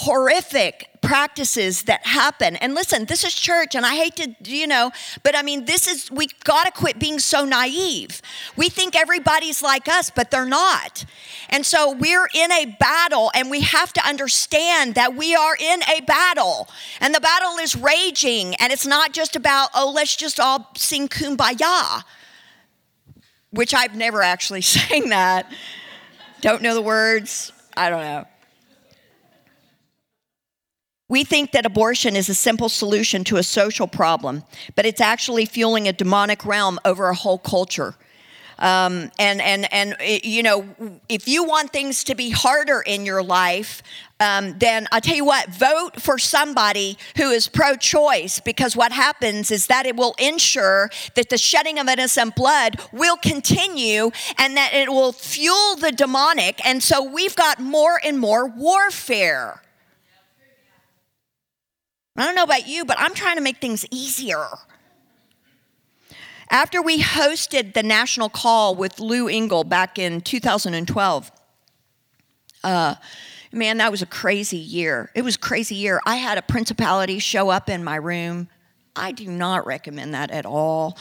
horrific 0.00 0.88
practices 1.02 1.82
that 1.82 2.06
happen. 2.06 2.54
And 2.54 2.72
listen, 2.72 3.06
this 3.06 3.24
is 3.24 3.34
church, 3.34 3.74
and 3.74 3.84
I 3.84 3.96
hate 3.96 4.14
to, 4.16 4.32
you 4.44 4.68
know, 4.68 4.92
but 5.24 5.36
I 5.36 5.42
mean, 5.42 5.64
this 5.64 5.88
is, 5.88 6.08
we 6.08 6.28
gotta 6.44 6.70
quit 6.70 7.00
being 7.00 7.18
so 7.18 7.44
naive. 7.44 8.22
We 8.56 8.68
think 8.68 8.94
everybody's 8.94 9.60
like 9.60 9.88
us, 9.88 10.08
but 10.08 10.30
they're 10.30 10.46
not. 10.46 11.04
And 11.50 11.66
so 11.66 11.90
we're 11.90 12.28
in 12.32 12.52
a 12.52 12.76
battle, 12.78 13.32
and 13.34 13.50
we 13.50 13.62
have 13.62 13.92
to 13.94 14.06
understand 14.06 14.94
that 14.94 15.16
we 15.16 15.34
are 15.34 15.56
in 15.56 15.80
a 15.82 16.00
battle, 16.02 16.68
and 17.00 17.12
the 17.12 17.20
battle 17.20 17.58
is 17.58 17.74
raging, 17.74 18.54
and 18.60 18.72
it's 18.72 18.86
not 18.86 19.12
just 19.12 19.34
about, 19.34 19.70
oh, 19.74 19.90
let's 19.92 20.14
just 20.14 20.38
all 20.38 20.70
sing 20.76 21.08
kumbaya, 21.08 22.04
which 23.50 23.74
I've 23.74 23.96
never 23.96 24.22
actually 24.22 24.60
sang 24.76 25.08
that. 25.08 25.52
Don't 26.40 26.62
know 26.62 26.74
the 26.74 26.82
words. 26.82 27.50
I 27.76 27.90
don't 27.90 28.02
know. 28.02 28.28
We 31.10 31.24
think 31.24 31.52
that 31.52 31.64
abortion 31.64 32.16
is 32.16 32.28
a 32.28 32.34
simple 32.34 32.68
solution 32.68 33.24
to 33.24 33.38
a 33.38 33.42
social 33.42 33.86
problem, 33.86 34.44
but 34.74 34.84
it's 34.84 35.00
actually 35.00 35.46
fueling 35.46 35.88
a 35.88 35.92
demonic 35.92 36.44
realm 36.44 36.78
over 36.84 37.08
a 37.08 37.14
whole 37.14 37.38
culture. 37.38 37.94
Um, 38.58 39.12
and 39.18 39.40
and 39.40 39.72
and 39.72 39.96
you 40.24 40.42
know, 40.42 40.68
if 41.08 41.28
you 41.28 41.44
want 41.44 41.72
things 41.72 42.02
to 42.04 42.14
be 42.14 42.30
harder 42.30 42.82
in 42.82 43.06
your 43.06 43.22
life, 43.22 43.82
um, 44.18 44.58
then 44.58 44.88
I 44.90 44.98
tell 44.98 45.14
you 45.14 45.24
what, 45.24 45.48
vote 45.48 46.02
for 46.02 46.18
somebody 46.18 46.98
who 47.16 47.30
is 47.30 47.46
pro-choice 47.46 48.40
because 48.40 48.74
what 48.74 48.90
happens 48.90 49.52
is 49.52 49.68
that 49.68 49.86
it 49.86 49.94
will 49.94 50.16
ensure 50.18 50.90
that 51.14 51.30
the 51.30 51.38
shedding 51.38 51.78
of 51.78 51.88
innocent 51.88 52.34
blood 52.34 52.80
will 52.92 53.16
continue 53.16 54.10
and 54.38 54.56
that 54.56 54.74
it 54.74 54.90
will 54.90 55.12
fuel 55.12 55.76
the 55.76 55.92
demonic, 55.92 56.60
and 56.66 56.82
so 56.82 57.02
we've 57.02 57.36
got 57.36 57.60
more 57.60 58.00
and 58.04 58.18
more 58.18 58.46
warfare. 58.46 59.62
I 62.18 62.24
don't 62.24 62.34
know 62.34 62.42
about 62.42 62.66
you, 62.66 62.84
but 62.84 62.96
I'm 62.98 63.14
trying 63.14 63.36
to 63.36 63.42
make 63.42 63.58
things 63.58 63.86
easier. 63.92 64.44
After 66.50 66.82
we 66.82 67.00
hosted 67.00 67.74
the 67.74 67.82
national 67.84 68.28
call 68.28 68.74
with 68.74 68.98
Lou 68.98 69.28
Engle 69.28 69.62
back 69.62 70.00
in 70.00 70.20
2012, 70.20 71.30
uh, 72.64 72.94
man, 73.52 73.78
that 73.78 73.92
was 73.92 74.02
a 74.02 74.06
crazy 74.06 74.56
year. 74.56 75.12
It 75.14 75.22
was 75.22 75.36
a 75.36 75.38
crazy 75.38 75.76
year. 75.76 76.00
I 76.06 76.16
had 76.16 76.38
a 76.38 76.42
principality 76.42 77.20
show 77.20 77.50
up 77.50 77.68
in 77.68 77.84
my 77.84 77.96
room. 77.96 78.48
I 78.96 79.12
do 79.12 79.28
not 79.28 79.64
recommend 79.64 80.14
that 80.14 80.32
at 80.32 80.44
all. 80.44 80.98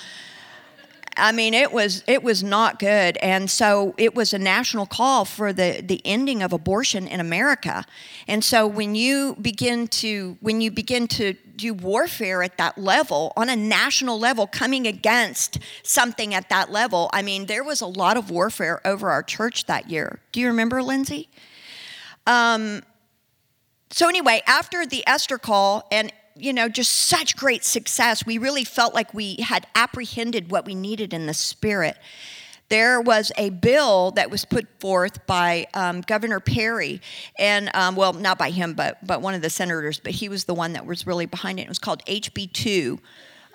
I 1.18 1.32
mean, 1.32 1.54
it 1.54 1.72
was 1.72 2.04
it 2.08 2.24
was 2.24 2.44
not 2.44 2.80
good, 2.80 3.18
and 3.18 3.50
so 3.50 3.96
it 3.98 4.14
was 4.16 4.34
a 4.34 4.40
national 4.40 4.86
call 4.86 5.26
for 5.26 5.52
the 5.52 5.82
the 5.84 6.02
ending 6.06 6.44
of 6.44 6.54
abortion 6.54 7.08
in 7.08 7.20
America. 7.20 7.86
And 8.28 8.44
so 8.44 8.68
when 8.68 8.96
you 8.96 9.36
begin 9.42 9.88
to 9.88 10.38
when 10.42 10.62
you 10.62 10.72
begin 10.72 11.08
to 11.10 11.34
do 11.56 11.74
warfare 11.74 12.44
at 12.44 12.58
that 12.58 12.78
level 12.78 13.34
on 13.36 13.50
a 13.50 13.56
national 13.56 14.20
level, 14.20 14.46
coming 14.46 14.86
against 14.86 15.60
something 15.84 16.34
at 16.34 16.50
that 16.50 16.72
level, 16.72 17.10
I 17.14 17.24
mean, 17.24 17.48
there 17.48 17.64
was 17.64 17.82
a 17.82 17.88
lot 17.88 18.16
of 18.16 18.30
warfare 18.30 18.80
over 18.86 19.10
our 19.10 19.24
church 19.24 19.66
that 19.66 19.90
year. 19.90 20.20
Do 20.32 20.40
you 20.40 20.48
remember, 20.48 20.84
Lindsay? 20.84 21.30
Um, 22.28 22.84
so 23.90 24.08
anyway, 24.10 24.42
after 24.46 24.86
the 24.86 25.04
Esther 25.08 25.38
call, 25.38 25.88
and 25.92 26.12
you 26.40 26.54
know, 26.54 26.70
just 26.70 26.92
such 26.92 27.36
great 27.36 27.64
success. 27.64 28.26
We 28.26 28.38
really 28.38 28.64
felt 28.64 28.94
like 28.94 29.14
we 29.14 29.38
had 29.38 29.68
apprehended 29.76 30.52
what 30.52 30.66
we 30.66 30.76
needed 30.76 31.14
in 31.14 31.26
the 31.28 31.34
spirit. 31.34 31.98
there 32.70 33.00
was 33.00 33.32
a 33.38 33.50
bill 33.50 34.12
that 34.12 34.30
was 34.30 34.44
put 34.44 34.68
forth 34.80 35.26
by 35.26 35.68
um, 35.74 36.02
Governor 36.02 36.40
Perry, 36.40 37.02
and 37.40 37.74
um, 37.74 37.96
well, 37.96 38.14
not 38.14 38.38
by 38.38 38.50
him, 38.50 38.74
but 38.74 39.06
but 39.06 39.22
one 39.22 39.34
of 39.34 39.42
the 39.42 39.50
senators, 39.50 40.00
but 40.00 40.12
he 40.14 40.28
was 40.30 40.46
the 40.46 40.54
one 40.54 40.74
that 40.74 40.86
was 40.86 41.08
really 41.08 41.26
behind 41.26 41.60
it. 41.60 41.64
It 41.64 41.70
was 41.70 41.80
called 41.80 42.04
HB 42.06 42.52
two, 42.54 43.00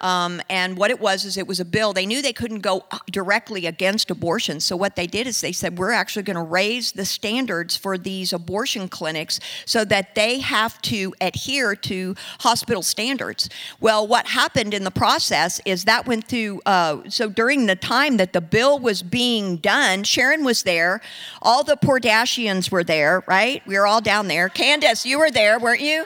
um, 0.02 0.42
and 0.50 0.76
what 0.76 0.90
it 0.90 1.00
was 1.00 1.25
is 1.25 1.37
it 1.37 1.47
was 1.47 1.61
a 1.61 1.64
bill. 1.64 1.92
They 1.92 2.06
knew 2.06 2.21
they 2.21 2.32
couldn't 2.32 2.61
go 2.61 2.85
directly 3.11 3.66
against 3.66 4.11
abortion. 4.11 4.61
So 4.61 4.76
what 4.76 4.97
they 4.97 5.06
did 5.06 5.26
is 5.26 5.40
they 5.40 5.52
said, 5.52 5.78
we're 5.78 5.92
actually 5.92 6.25
going 6.25 6.37
to 6.37 6.42
raise 6.42 6.92
the 6.92 7.04
standards 7.04 7.76
for 7.76 7.97
these 7.97 8.32
abortion 8.32 8.88
clinics 8.88 9.38
so 9.64 9.85
that 9.85 10.14
they 10.14 10.40
have 10.40 10.80
to 10.82 11.14
adhere 11.21 11.76
to 11.76 12.14
hospital 12.40 12.82
standards. 12.82 13.49
Well, 13.80 14.06
what 14.06 14.26
happened 14.26 14.75
in 14.75 14.85
the 14.85 14.90
process 14.90 15.61
is 15.64 15.85
that 15.85 16.06
went 16.06 16.26
through, 16.26 16.61
uh, 16.66 17.09
so 17.09 17.28
during 17.28 17.66
the 17.66 17.76
time 17.76 18.16
that 18.16 18.32
the 18.32 18.40
bill 18.40 18.78
was 18.78 19.02
being 19.02 19.56
done, 19.56 20.04
Sharon 20.04 20.44
was 20.44 20.64
there. 20.64 21.00
All 21.40 21.62
the 21.62 21.76
Kardashians 21.76 22.71
were 22.71 22.85
there, 22.85 23.23
right? 23.26 23.62
We 23.66 23.78
were 23.78 23.87
all 23.87 24.00
down 24.00 24.28
there. 24.28 24.49
Candace, 24.49 25.06
you 25.06 25.18
were 25.18 25.30
there, 25.30 25.59
weren't 25.59 25.80
you? 25.80 26.04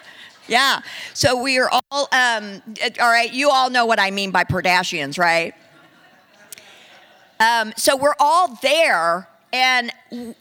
Yeah. 0.49 0.81
So 1.15 1.41
we 1.43 1.59
are 1.59 1.71
all, 1.71 2.09
um, 2.13 2.63
all 3.01 3.11
right, 3.11 3.33
you 3.33 3.51
all 3.51 3.71
know 3.71 3.87
what 3.87 3.99
I 3.99 4.11
mean 4.11 4.31
by 4.31 4.45
Kardashians, 4.45 5.19
right? 5.19 5.55
Um, 7.41 7.73
so 7.77 7.97
we're 7.97 8.15
all 8.19 8.59
there, 8.63 9.29
and 9.53 9.93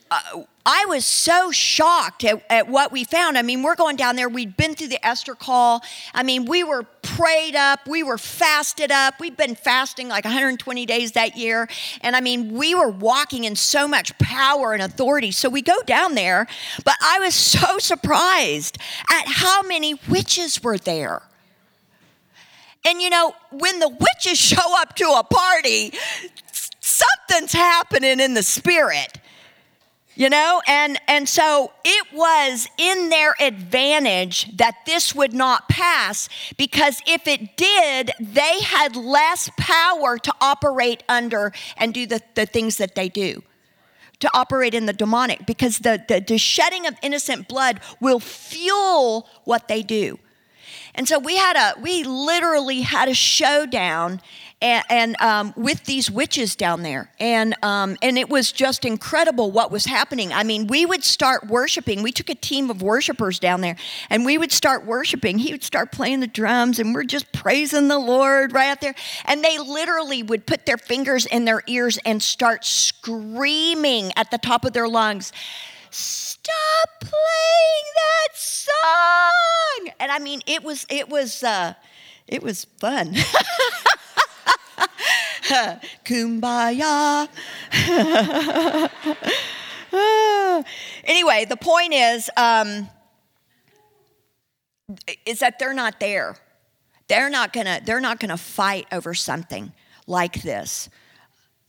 uh, 0.09 0.43
I 0.65 0.85
was 0.87 1.05
so 1.05 1.51
shocked 1.51 2.23
at, 2.23 2.43
at, 2.49 2.67
what 2.67 2.91
we 2.91 3.03
found. 3.03 3.37
I 3.37 3.43
mean, 3.43 3.61
we're 3.61 3.75
going 3.75 3.97
down 3.97 4.15
there. 4.15 4.27
We'd 4.27 4.57
been 4.57 4.73
through 4.73 4.87
the 4.87 5.05
Esther 5.05 5.35
call. 5.35 5.83
I 6.13 6.23
mean, 6.23 6.45
we 6.45 6.63
were 6.63 6.83
prayed 7.03 7.55
up. 7.55 7.87
We 7.87 8.01
were 8.01 8.17
fasted 8.17 8.91
up. 8.91 9.19
We've 9.19 9.37
been 9.37 9.53
fasting 9.53 10.07
like 10.07 10.25
120 10.25 10.85
days 10.87 11.11
that 11.11 11.37
year. 11.37 11.69
And 12.01 12.15
I 12.15 12.21
mean, 12.21 12.53
we 12.53 12.73
were 12.73 12.89
walking 12.89 13.43
in 13.43 13.55
so 13.55 13.87
much 13.87 14.17
power 14.17 14.73
and 14.73 14.81
authority. 14.81 15.31
So 15.31 15.49
we 15.49 15.61
go 15.61 15.81
down 15.83 16.15
there, 16.15 16.47
but 16.83 16.95
I 16.99 17.19
was 17.19 17.35
so 17.35 17.77
surprised 17.77 18.79
at 19.11 19.27
how 19.27 19.61
many 19.61 19.99
witches 20.09 20.63
were 20.63 20.79
there. 20.79 21.21
And 22.87 23.01
you 23.01 23.11
know, 23.11 23.35
when 23.51 23.79
the 23.79 23.89
witches 23.89 24.39
show 24.39 24.81
up 24.81 24.95
to 24.95 25.05
a 25.05 25.23
party, 25.23 25.93
something's 26.79 27.53
happening 27.53 28.19
in 28.19 28.33
the 28.33 28.43
spirit 28.43 29.19
you 30.15 30.29
know 30.29 30.61
and 30.67 30.99
and 31.07 31.27
so 31.27 31.71
it 31.83 32.07
was 32.13 32.67
in 32.77 33.09
their 33.09 33.35
advantage 33.39 34.55
that 34.57 34.75
this 34.85 35.13
would 35.13 35.33
not 35.33 35.67
pass 35.69 36.29
because 36.57 37.01
if 37.05 37.27
it 37.27 37.57
did 37.57 38.11
they 38.19 38.59
had 38.61 38.95
less 38.95 39.49
power 39.57 40.17
to 40.17 40.33
operate 40.41 41.03
under 41.09 41.51
and 41.77 41.93
do 41.93 42.05
the, 42.05 42.21
the 42.35 42.45
things 42.45 42.77
that 42.77 42.95
they 42.95 43.09
do 43.09 43.43
to 44.19 44.29
operate 44.33 44.73
in 44.73 44.85
the 44.85 44.93
demonic 44.93 45.45
because 45.45 45.79
the, 45.79 46.03
the, 46.07 46.23
the 46.25 46.37
shedding 46.37 46.85
of 46.87 46.95
innocent 47.01 47.47
blood 47.47 47.79
will 47.99 48.19
fuel 48.19 49.27
what 49.43 49.67
they 49.67 49.83
do. 49.83 50.19
And 50.95 51.07
so 51.07 51.19
we 51.19 51.35
had 51.35 51.57
a 51.57 51.79
we 51.79 52.03
literally 52.03 52.81
had 52.81 53.09
a 53.09 53.13
showdown 53.13 54.21
and, 54.61 54.83
and 54.89 55.21
um, 55.21 55.53
with 55.55 55.83
these 55.85 56.09
witches 56.09 56.55
down 56.55 56.81
there. 56.81 57.11
And, 57.19 57.55
um, 57.61 57.97
and 58.01 58.17
it 58.17 58.29
was 58.29 58.51
just 58.51 58.85
incredible 58.85 59.51
what 59.51 59.71
was 59.71 59.85
happening. 59.85 60.31
I 60.33 60.43
mean, 60.43 60.67
we 60.67 60.85
would 60.85 61.03
start 61.03 61.47
worshiping. 61.47 62.01
We 62.01 62.11
took 62.11 62.29
a 62.29 62.35
team 62.35 62.69
of 62.69 62.81
worshipers 62.81 63.37
down 63.37 63.61
there, 63.61 63.75
and 64.09 64.25
we 64.25 64.37
would 64.37 64.51
start 64.51 64.85
worshiping. 64.85 65.39
He 65.39 65.51
would 65.51 65.63
start 65.63 65.91
playing 65.91 66.21
the 66.21 66.27
drums, 66.27 66.79
and 66.79 66.93
we're 66.93 67.03
just 67.03 67.31
praising 67.31 67.87
the 67.87 67.99
Lord 67.99 68.53
right 68.53 68.69
out 68.69 68.81
there. 68.81 68.95
And 69.25 69.43
they 69.43 69.57
literally 69.57 70.23
would 70.23 70.45
put 70.45 70.65
their 70.65 70.77
fingers 70.77 71.25
in 71.25 71.45
their 71.45 71.61
ears 71.67 71.99
and 72.05 72.23
start 72.23 72.65
screaming 72.65 74.11
at 74.15 74.31
the 74.31 74.37
top 74.37 74.65
of 74.65 74.73
their 74.73 74.87
lungs 74.87 75.31
stop 75.97 76.89
playing 76.99 77.85
that 77.95 78.35
song 78.35 79.93
and 79.97 80.11
i 80.11 80.19
mean 80.19 80.41
it 80.45 80.61
was 80.61 80.85
it 80.89 81.07
was 81.07 81.41
uh 81.41 81.73
it 82.27 82.43
was 82.43 82.65
fun 82.79 83.15
Kumbaya. 86.05 87.27
anyway, 91.03 91.45
the 91.45 91.57
point 91.57 91.93
is, 91.93 92.29
um, 92.37 92.89
is 95.25 95.39
that 95.39 95.59
they're 95.59 95.73
not 95.73 95.99
there. 95.99 96.35
They're 97.07 97.29
not 97.29 97.53
gonna. 97.53 97.81
They're 97.83 97.99
not 97.99 98.19
gonna 98.19 98.37
fight 98.37 98.87
over 98.91 99.13
something 99.13 99.71
like 100.07 100.41
this 100.41 100.89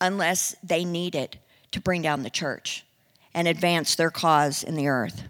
unless 0.00 0.56
they 0.62 0.84
need 0.84 1.14
it 1.14 1.36
to 1.72 1.80
bring 1.80 2.02
down 2.02 2.22
the 2.22 2.30
church 2.30 2.84
and 3.34 3.46
advance 3.46 3.94
their 3.94 4.10
cause 4.10 4.62
in 4.62 4.74
the 4.74 4.88
earth. 4.88 5.22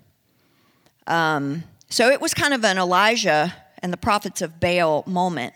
Um, 1.07 1.65
so 1.89 2.09
it 2.09 2.21
was 2.21 2.35
kind 2.35 2.55
of 2.55 2.65
an 2.65 2.79
Elijah 2.79 3.55
and 3.81 3.93
the 3.93 3.97
prophets 3.97 4.43
of 4.43 4.61
Baal 4.61 5.05
moment. 5.07 5.55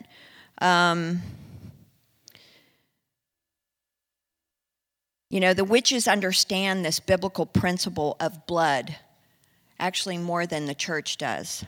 Um, 0.61 1.23
You 5.31 5.41
know, 5.41 5.55
the 5.55 5.65
witches 5.65 6.07
understand 6.09 6.85
this 6.85 7.01
biblical 7.01 7.47
principle 7.47 8.17
of 8.21 8.47
blood 8.47 8.97
actually 9.79 10.19
more 10.19 10.47
than 10.47 10.67
the 10.67 10.75
church 10.75 11.17
does. 11.17 11.65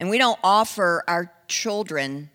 And 0.00 0.10
we 0.10 0.18
don't 0.18 0.38
offer 0.42 1.04
our 1.06 1.30
children 1.46 2.30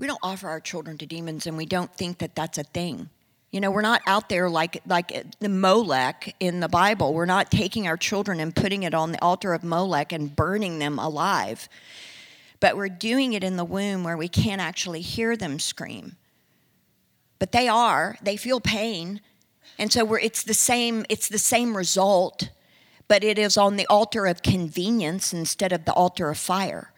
we 0.00 0.06
don't 0.06 0.20
offer 0.22 0.48
our 0.48 0.60
children 0.60 0.96
to 0.98 1.06
demons 1.06 1.46
and 1.46 1.56
we 1.56 1.66
don't 1.66 1.92
think 1.92 2.18
that 2.18 2.34
that's 2.34 2.56
a 2.56 2.62
thing. 2.62 3.10
You 3.50 3.60
know, 3.60 3.70
we're 3.70 3.82
not 3.82 4.02
out 4.06 4.28
there 4.28 4.48
like 4.48 4.80
like 4.86 5.24
the 5.40 5.48
Molech 5.48 6.34
in 6.38 6.60
the 6.60 6.68
Bible. 6.68 7.14
We're 7.14 7.24
not 7.24 7.50
taking 7.50 7.88
our 7.88 7.96
children 7.96 8.40
and 8.40 8.54
putting 8.54 8.84
it 8.84 8.94
on 8.94 9.12
the 9.12 9.22
altar 9.22 9.54
of 9.54 9.64
Molech 9.64 10.12
and 10.12 10.34
burning 10.34 10.78
them 10.78 10.98
alive 10.98 11.68
but 12.60 12.76
we're 12.76 12.88
doing 12.88 13.32
it 13.32 13.44
in 13.44 13.56
the 13.56 13.64
womb 13.64 14.04
where 14.04 14.16
we 14.16 14.28
can't 14.28 14.60
actually 14.60 15.00
hear 15.00 15.36
them 15.36 15.58
scream. 15.58 16.16
But 17.38 17.52
they 17.52 17.68
are, 17.68 18.16
they 18.22 18.36
feel 18.36 18.60
pain. 18.60 19.20
And 19.78 19.92
so 19.92 20.04
we're, 20.04 20.18
it's 20.18 20.42
the 20.42 20.54
same 20.54 21.04
it's 21.08 21.28
the 21.28 21.38
same 21.38 21.76
result, 21.76 22.50
but 23.06 23.22
it 23.22 23.38
is 23.38 23.56
on 23.56 23.76
the 23.76 23.86
altar 23.86 24.26
of 24.26 24.42
convenience 24.42 25.32
instead 25.32 25.72
of 25.72 25.84
the 25.84 25.92
altar 25.92 26.30
of 26.30 26.38
fire. 26.38 26.92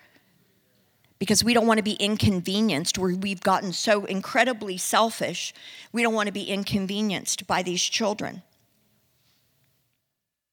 Because 1.19 1.45
we 1.45 1.53
don't 1.53 1.67
want 1.67 1.77
to 1.77 1.85
be 1.85 1.95
inconvenienced 1.95 2.97
where 2.97 3.15
we've 3.15 3.43
gotten 3.43 3.75
so 3.75 4.07
incredibly 4.07 4.79
selfish. 4.79 5.53
We 5.93 6.03
don't 6.03 6.15
want 6.15 6.29
to 6.29 6.33
be 6.33 6.45
inconvenienced 6.45 7.47
by 7.47 7.63
these 7.63 7.83
children. 7.83 8.43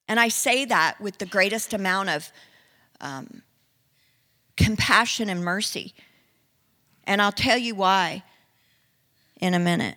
And 0.10 0.20
I 0.20 0.28
say 0.28 0.66
that 0.66 1.00
with 1.00 1.18
the 1.20 1.26
greatest 1.26 1.74
amount 1.74 2.10
of 2.10 2.32
um, 3.00 3.44
compassion 4.58 5.30
and 5.30 5.44
mercy. 5.44 5.94
And 7.06 7.22
I'll 7.22 7.32
tell 7.32 7.58
you 7.58 7.76
why 7.76 8.24
in 9.40 9.54
a 9.54 9.60
minute. 9.60 9.96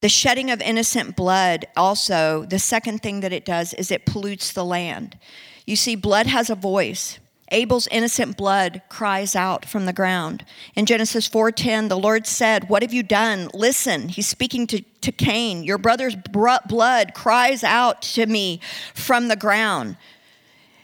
The 0.00 0.08
shedding 0.08 0.50
of 0.50 0.62
innocent 0.62 1.14
blood, 1.14 1.66
also, 1.76 2.46
the 2.48 2.58
second 2.58 3.02
thing 3.02 3.20
that 3.20 3.34
it 3.34 3.44
does 3.44 3.74
is 3.74 3.90
it 3.90 4.06
pollutes 4.06 4.52
the 4.52 4.64
land. 4.64 5.18
You 5.66 5.76
see, 5.76 5.94
blood 5.94 6.26
has 6.26 6.48
a 6.48 6.54
voice. 6.54 7.18
Abel's 7.52 7.88
innocent 7.88 8.36
blood 8.36 8.80
cries 8.88 9.34
out 9.34 9.66
from 9.66 9.84
the 9.84 9.92
ground. 9.92 10.44
In 10.74 10.86
Genesis 10.86 11.28
4:10, 11.28 11.88
the 11.88 11.98
Lord 11.98 12.26
said, 12.26 12.68
"What 12.68 12.82
have 12.82 12.94
you 12.94 13.02
done? 13.02 13.50
Listen." 13.52 14.08
He's 14.08 14.28
speaking 14.28 14.66
to, 14.68 14.80
to 15.00 15.12
Cain. 15.12 15.64
Your 15.64 15.78
brother's 15.78 16.14
blood 16.14 17.12
cries 17.12 17.64
out 17.64 18.02
to 18.02 18.26
me 18.26 18.60
from 18.94 19.28
the 19.28 19.36
ground. 19.36 19.96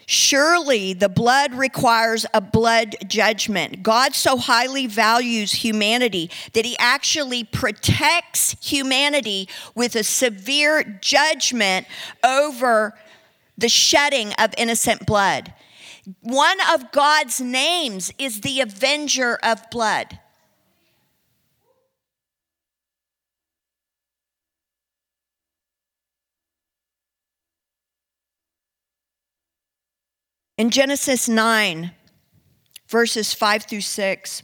Surely 0.06 0.92
the 0.92 1.08
blood 1.08 1.52
requires 1.52 2.26
a 2.32 2.40
blood 2.40 2.94
judgment. 3.08 3.82
God 3.82 4.14
so 4.14 4.36
highly 4.36 4.86
values 4.86 5.52
humanity 5.52 6.30
that 6.52 6.64
he 6.64 6.76
actually 6.78 7.42
protects 7.42 8.54
humanity 8.62 9.48
with 9.74 9.96
a 9.96 10.04
severe 10.04 10.84
judgment 11.02 11.88
over 12.22 12.94
the 13.58 13.68
shedding 13.68 14.32
of 14.34 14.54
innocent 14.56 15.06
blood. 15.06 15.52
One 16.20 16.58
of 16.72 16.92
God's 16.92 17.40
names 17.40 18.12
is 18.16 18.42
the 18.42 18.60
avenger 18.60 19.40
of 19.42 19.68
blood. 19.70 20.20
In 30.58 30.70
Genesis 30.70 31.28
9, 31.28 31.92
verses 32.88 33.34
5 33.34 33.64
through 33.64 33.82
6, 33.82 34.42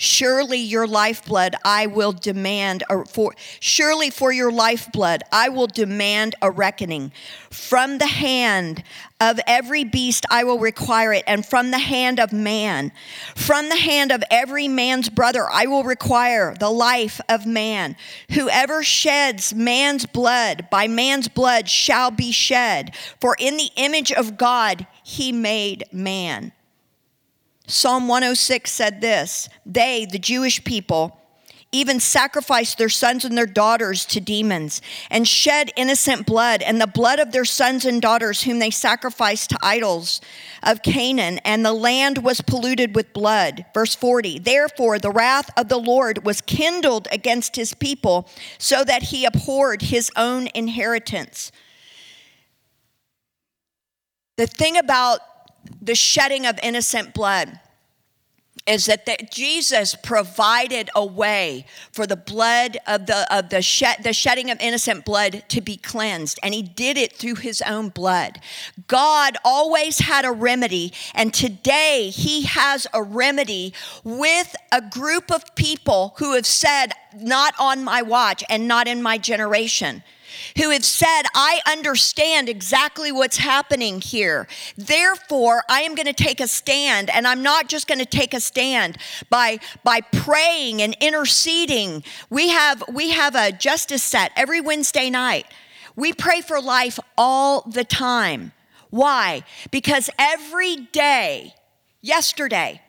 Surely 0.00 0.58
your 0.58 0.86
lifeblood 0.86 1.56
I 1.64 1.86
will 1.88 2.12
demand 2.12 2.84
or 2.88 3.04
for 3.04 3.34
surely 3.58 4.10
for 4.10 4.30
your 4.30 4.52
lifeblood 4.52 5.24
I 5.32 5.48
will 5.48 5.66
demand 5.66 6.36
a 6.40 6.52
reckoning. 6.52 7.10
From 7.50 7.98
the 7.98 8.06
hand 8.06 8.84
of 9.20 9.40
every 9.44 9.82
beast 9.82 10.24
I 10.30 10.44
will 10.44 10.60
require 10.60 11.12
it, 11.12 11.24
and 11.26 11.44
from 11.44 11.72
the 11.72 11.80
hand 11.80 12.20
of 12.20 12.32
man, 12.32 12.92
from 13.34 13.68
the 13.68 13.76
hand 13.76 14.12
of 14.12 14.22
every 14.30 14.68
man's 14.68 15.08
brother 15.08 15.46
I 15.52 15.66
will 15.66 15.82
require 15.82 16.54
the 16.54 16.70
life 16.70 17.20
of 17.28 17.44
man. 17.44 17.96
Whoever 18.30 18.84
sheds 18.84 19.52
man's 19.52 20.06
blood, 20.06 20.68
by 20.70 20.86
man's 20.86 21.26
blood 21.26 21.68
shall 21.68 22.12
be 22.12 22.30
shed. 22.30 22.94
For 23.20 23.34
in 23.36 23.56
the 23.56 23.70
image 23.74 24.12
of 24.12 24.38
God 24.38 24.86
he 25.02 25.32
made 25.32 25.86
man. 25.90 26.52
Psalm 27.68 28.08
106 28.08 28.72
said 28.72 29.00
this 29.02 29.48
They, 29.66 30.06
the 30.06 30.18
Jewish 30.18 30.64
people, 30.64 31.20
even 31.70 32.00
sacrificed 32.00 32.78
their 32.78 32.88
sons 32.88 33.26
and 33.26 33.36
their 33.36 33.44
daughters 33.44 34.06
to 34.06 34.20
demons 34.20 34.80
and 35.10 35.28
shed 35.28 35.70
innocent 35.76 36.24
blood 36.24 36.62
and 36.62 36.80
the 36.80 36.86
blood 36.86 37.18
of 37.18 37.30
their 37.30 37.44
sons 37.44 37.84
and 37.84 38.00
daughters 38.00 38.44
whom 38.44 38.58
they 38.58 38.70
sacrificed 38.70 39.50
to 39.50 39.58
idols 39.60 40.22
of 40.62 40.82
Canaan. 40.82 41.38
And 41.44 41.66
the 41.66 41.74
land 41.74 42.24
was 42.24 42.40
polluted 42.40 42.94
with 42.94 43.12
blood. 43.12 43.66
Verse 43.74 43.94
40 43.94 44.38
therefore 44.38 44.98
the 44.98 45.10
wrath 45.10 45.50
of 45.58 45.68
the 45.68 45.78
Lord 45.78 46.24
was 46.24 46.40
kindled 46.40 47.06
against 47.12 47.54
his 47.54 47.74
people 47.74 48.30
so 48.56 48.82
that 48.84 49.04
he 49.04 49.26
abhorred 49.26 49.82
his 49.82 50.10
own 50.16 50.48
inheritance. 50.54 51.52
The 54.38 54.46
thing 54.46 54.78
about 54.78 55.20
the 55.80 55.94
shedding 55.94 56.46
of 56.46 56.58
innocent 56.62 57.14
blood 57.14 57.60
is 58.68 58.84
that 58.86 59.06
the, 59.06 59.16
Jesus 59.30 59.94
provided 59.94 60.90
a 60.94 61.04
way 61.04 61.64
for 61.90 62.06
the 62.06 62.16
blood 62.16 62.76
of 62.86 63.06
the 63.06 63.26
of 63.34 63.48
the 63.48 63.62
shed, 63.62 64.04
the 64.04 64.12
shedding 64.12 64.50
of 64.50 64.60
innocent 64.60 65.04
blood 65.04 65.42
to 65.48 65.60
be 65.60 65.76
cleansed 65.76 66.38
and 66.42 66.52
he 66.52 66.62
did 66.62 66.98
it 66.98 67.14
through 67.14 67.36
his 67.36 67.62
own 67.62 67.88
blood. 67.88 68.40
God 68.86 69.36
always 69.44 70.00
had 70.00 70.24
a 70.24 70.30
remedy 70.30 70.92
and 71.14 71.32
today 71.32 72.10
he 72.10 72.42
has 72.42 72.86
a 72.92 73.02
remedy 73.02 73.72
with 74.04 74.54
a 74.70 74.82
group 74.82 75.32
of 75.32 75.54
people 75.54 76.14
who 76.18 76.34
have 76.34 76.46
said 76.46 76.92
not 77.16 77.54
on 77.58 77.82
my 77.82 78.02
watch 78.02 78.44
and 78.50 78.68
not 78.68 78.86
in 78.86 79.02
my 79.02 79.16
generation 79.16 80.02
who 80.56 80.70
have 80.70 80.84
said, 80.84 81.22
I 81.34 81.60
understand 81.66 82.48
exactly 82.48 83.12
what's 83.12 83.38
happening 83.38 84.00
here. 84.00 84.48
Therefore, 84.76 85.62
I 85.68 85.82
am 85.82 85.94
going 85.94 86.06
to 86.06 86.12
take 86.12 86.40
a 86.40 86.48
stand, 86.48 87.10
and 87.10 87.26
I'm 87.26 87.42
not 87.42 87.68
just 87.68 87.86
going 87.86 87.98
to 87.98 88.06
take 88.06 88.34
a 88.34 88.40
stand 88.40 88.96
by, 89.30 89.58
by 89.84 90.00
praying 90.00 90.82
and 90.82 90.96
interceding. 91.00 92.04
We 92.30 92.48
have, 92.48 92.82
we 92.92 93.10
have 93.10 93.34
a 93.34 93.52
justice 93.52 94.02
set 94.02 94.32
every 94.36 94.60
Wednesday 94.60 95.10
night. 95.10 95.46
We 95.96 96.12
pray 96.12 96.40
for 96.40 96.60
life 96.60 96.98
all 97.16 97.62
the 97.62 97.84
time. 97.84 98.52
Why? 98.90 99.42
Because 99.70 100.08
every 100.18 100.76
day, 100.76 101.54
yesterday, 102.00 102.80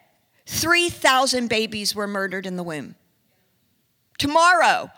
3,000 0.46 1.48
babies 1.48 1.94
were 1.94 2.08
murdered 2.08 2.46
in 2.46 2.56
the 2.56 2.64
womb. 2.64 2.96
Tomorrow, 4.18 4.92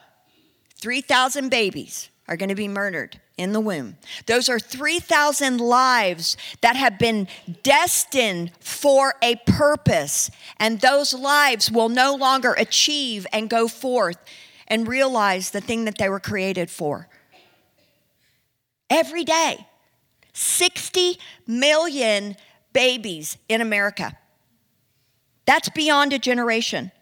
3,000 0.81 1.49
babies 1.49 2.11
are 2.31 2.37
going 2.37 2.47
to 2.47 2.55
be 2.55 2.69
murdered 2.69 3.19
in 3.37 3.51
the 3.51 3.59
womb. 3.59 3.97
Those 4.25 4.47
are 4.47 4.57
3,000 4.57 5.59
lives 5.59 6.37
that 6.61 6.77
have 6.77 6.97
been 6.97 7.27
destined 7.61 8.53
for 8.61 9.15
a 9.21 9.35
purpose, 9.45 10.31
and 10.55 10.79
those 10.79 11.13
lives 11.13 11.69
will 11.69 11.89
no 11.89 12.15
longer 12.15 12.53
achieve 12.53 13.27
and 13.33 13.49
go 13.49 13.67
forth 13.67 14.15
and 14.69 14.87
realize 14.87 15.49
the 15.49 15.59
thing 15.59 15.83
that 15.83 15.97
they 15.97 16.07
were 16.07 16.21
created 16.21 16.71
for. 16.71 17.09
Every 18.89 19.25
day, 19.25 19.67
60 20.31 21.19
million 21.45 22.37
babies 22.71 23.37
in 23.49 23.59
America. 23.59 24.17
That's 25.45 25.67
beyond 25.67 26.13
a 26.13 26.19
generation. 26.19 26.93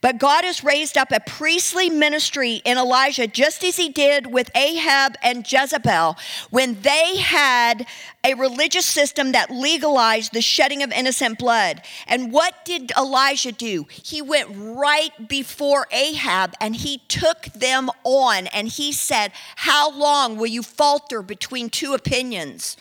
But 0.00 0.18
God 0.18 0.44
has 0.44 0.62
raised 0.62 0.96
up 0.96 1.10
a 1.10 1.20
priestly 1.20 1.90
ministry 1.90 2.60
in 2.64 2.78
Elijah, 2.78 3.26
just 3.26 3.64
as 3.64 3.76
he 3.76 3.88
did 3.88 4.26
with 4.26 4.50
Ahab 4.54 5.16
and 5.22 5.50
Jezebel, 5.50 6.16
when 6.50 6.80
they 6.82 7.16
had 7.16 7.86
a 8.24 8.34
religious 8.34 8.86
system 8.86 9.32
that 9.32 9.50
legalized 9.50 10.32
the 10.32 10.42
shedding 10.42 10.82
of 10.82 10.92
innocent 10.92 11.38
blood. 11.38 11.82
And 12.06 12.32
what 12.32 12.64
did 12.64 12.92
Elijah 12.96 13.52
do? 13.52 13.86
He 13.90 14.20
went 14.20 14.48
right 14.52 15.28
before 15.28 15.86
Ahab 15.92 16.54
and 16.60 16.76
he 16.76 16.98
took 17.08 17.44
them 17.54 17.90
on 18.04 18.48
and 18.48 18.68
he 18.68 18.92
said, 18.92 19.32
How 19.56 19.90
long 19.90 20.36
will 20.36 20.46
you 20.46 20.62
falter 20.62 21.22
between 21.22 21.70
two 21.70 21.94
opinions? 21.94 22.76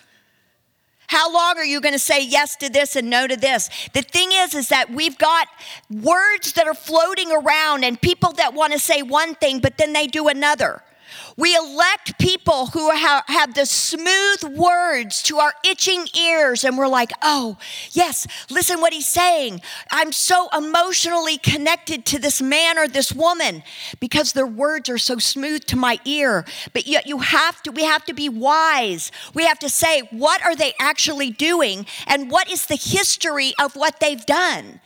How 1.07 1.31
long 1.31 1.57
are 1.57 1.65
you 1.65 1.79
going 1.79 1.93
to 1.93 1.99
say 1.99 2.23
yes 2.23 2.55
to 2.57 2.69
this 2.69 2.95
and 2.95 3.09
no 3.09 3.27
to 3.27 3.37
this? 3.37 3.69
The 3.93 4.01
thing 4.01 4.29
is, 4.33 4.53
is 4.53 4.67
that 4.69 4.89
we've 4.89 5.17
got 5.17 5.47
words 5.89 6.53
that 6.53 6.67
are 6.67 6.73
floating 6.73 7.31
around 7.31 7.85
and 7.85 7.99
people 7.99 8.33
that 8.33 8.53
want 8.53 8.73
to 8.73 8.79
say 8.79 9.01
one 9.01 9.33
thing, 9.35 9.59
but 9.59 9.77
then 9.77 9.93
they 9.93 10.07
do 10.07 10.27
another. 10.27 10.83
We 11.36 11.56
elect 11.56 12.19
people 12.19 12.67
who 12.67 12.89
have 12.91 13.53
the 13.53 13.65
smooth 13.65 14.58
words 14.58 15.21
to 15.23 15.38
our 15.38 15.53
itching 15.63 16.08
ears, 16.19 16.63
and 16.63 16.77
we're 16.77 16.88
like, 16.88 17.12
oh, 17.21 17.58
yes, 17.91 18.27
listen 18.49 18.82
what 18.82 18.93
he's 18.93 19.08
saying. 19.08 19.62
I'm 19.91 20.12
so 20.12 20.49
emotionally 20.56 21.38
connected 21.38 22.06
to 22.08 22.19
this 22.19 22.41
man 22.41 22.77
or 22.77 22.88
this 22.88 23.13
woman 23.13 23.63
because 23.99 24.34
their 24.34 24.47
words 24.47 24.89
are 24.89 24.97
so 24.97 25.17
smooth 25.17 25.65
to 25.65 25.75
my 25.75 25.99
ear. 26.06 26.45
But 26.73 26.88
yet, 26.88 27.08
you 27.08 27.19
have 27.19 27.62
to, 27.63 27.71
we 27.71 27.84
have 27.84 28.06
to 28.06 28.13
be 28.13 28.30
wise. 28.30 29.12
We 29.34 29.45
have 29.45 29.60
to 29.60 29.69
say, 29.69 30.01
what 30.12 30.43
are 30.43 30.56
they 30.56 30.73
actually 30.80 31.30
doing, 31.32 31.86
and 32.08 32.32
what 32.32 32.51
is 32.51 32.65
the 32.65 32.75
history 32.75 33.53
of 33.60 33.75
what 33.75 33.99
they've 33.99 34.25
done? 34.25 34.82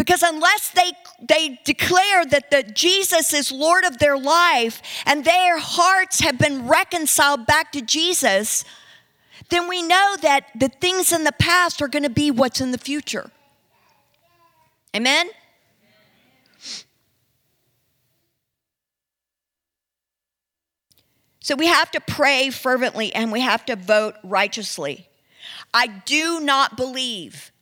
Because 0.00 0.22
unless 0.22 0.70
they, 0.70 0.92
they 1.20 1.60
declare 1.66 2.24
that 2.24 2.50
the 2.50 2.62
Jesus 2.62 3.34
is 3.34 3.52
Lord 3.52 3.84
of 3.84 3.98
their 3.98 4.16
life 4.16 4.80
and 5.04 5.26
their 5.26 5.58
hearts 5.58 6.20
have 6.20 6.38
been 6.38 6.66
reconciled 6.66 7.44
back 7.44 7.70
to 7.72 7.82
Jesus, 7.82 8.64
then 9.50 9.68
we 9.68 9.82
know 9.82 10.16
that 10.22 10.46
the 10.58 10.70
things 10.70 11.12
in 11.12 11.24
the 11.24 11.32
past 11.32 11.82
are 11.82 11.88
going 11.88 12.04
to 12.04 12.08
be 12.08 12.30
what's 12.30 12.62
in 12.62 12.70
the 12.70 12.78
future. 12.78 13.30
Amen? 14.96 15.28
So 21.40 21.54
we 21.56 21.66
have 21.66 21.90
to 21.90 22.00
pray 22.00 22.48
fervently 22.48 23.14
and 23.14 23.30
we 23.30 23.40
have 23.42 23.66
to 23.66 23.76
vote 23.76 24.14
righteously. 24.22 25.10
I 25.74 25.88
do 25.88 26.40
not 26.40 26.78
believe 26.78 27.52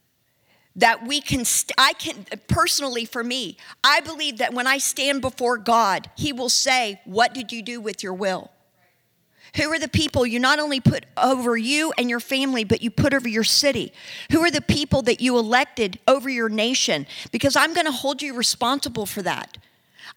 that 0.78 1.06
we 1.06 1.20
can, 1.20 1.44
st- 1.44 1.74
I 1.76 1.92
can, 1.92 2.24
personally 2.48 3.04
for 3.04 3.22
me, 3.22 3.56
I 3.84 4.00
believe 4.00 4.38
that 4.38 4.54
when 4.54 4.66
I 4.66 4.78
stand 4.78 5.20
before 5.20 5.58
God, 5.58 6.10
He 6.16 6.32
will 6.32 6.48
say, 6.48 7.00
What 7.04 7.34
did 7.34 7.52
you 7.52 7.62
do 7.62 7.80
with 7.80 8.02
your 8.02 8.14
will? 8.14 8.50
Who 9.56 9.72
are 9.72 9.78
the 9.78 9.88
people 9.88 10.26
you 10.26 10.38
not 10.38 10.58
only 10.58 10.80
put 10.80 11.06
over 11.16 11.56
you 11.56 11.92
and 11.98 12.08
your 12.08 12.20
family, 12.20 12.64
but 12.64 12.82
you 12.82 12.90
put 12.90 13.14
over 13.14 13.28
your 13.28 13.44
city? 13.44 13.92
Who 14.30 14.40
are 14.40 14.50
the 14.50 14.60
people 14.60 15.02
that 15.02 15.20
you 15.20 15.38
elected 15.38 15.98
over 16.06 16.28
your 16.28 16.48
nation? 16.48 17.06
Because 17.32 17.56
I'm 17.56 17.74
going 17.74 17.86
to 17.86 17.92
hold 17.92 18.22
you 18.22 18.34
responsible 18.34 19.06
for 19.06 19.22
that. 19.22 19.58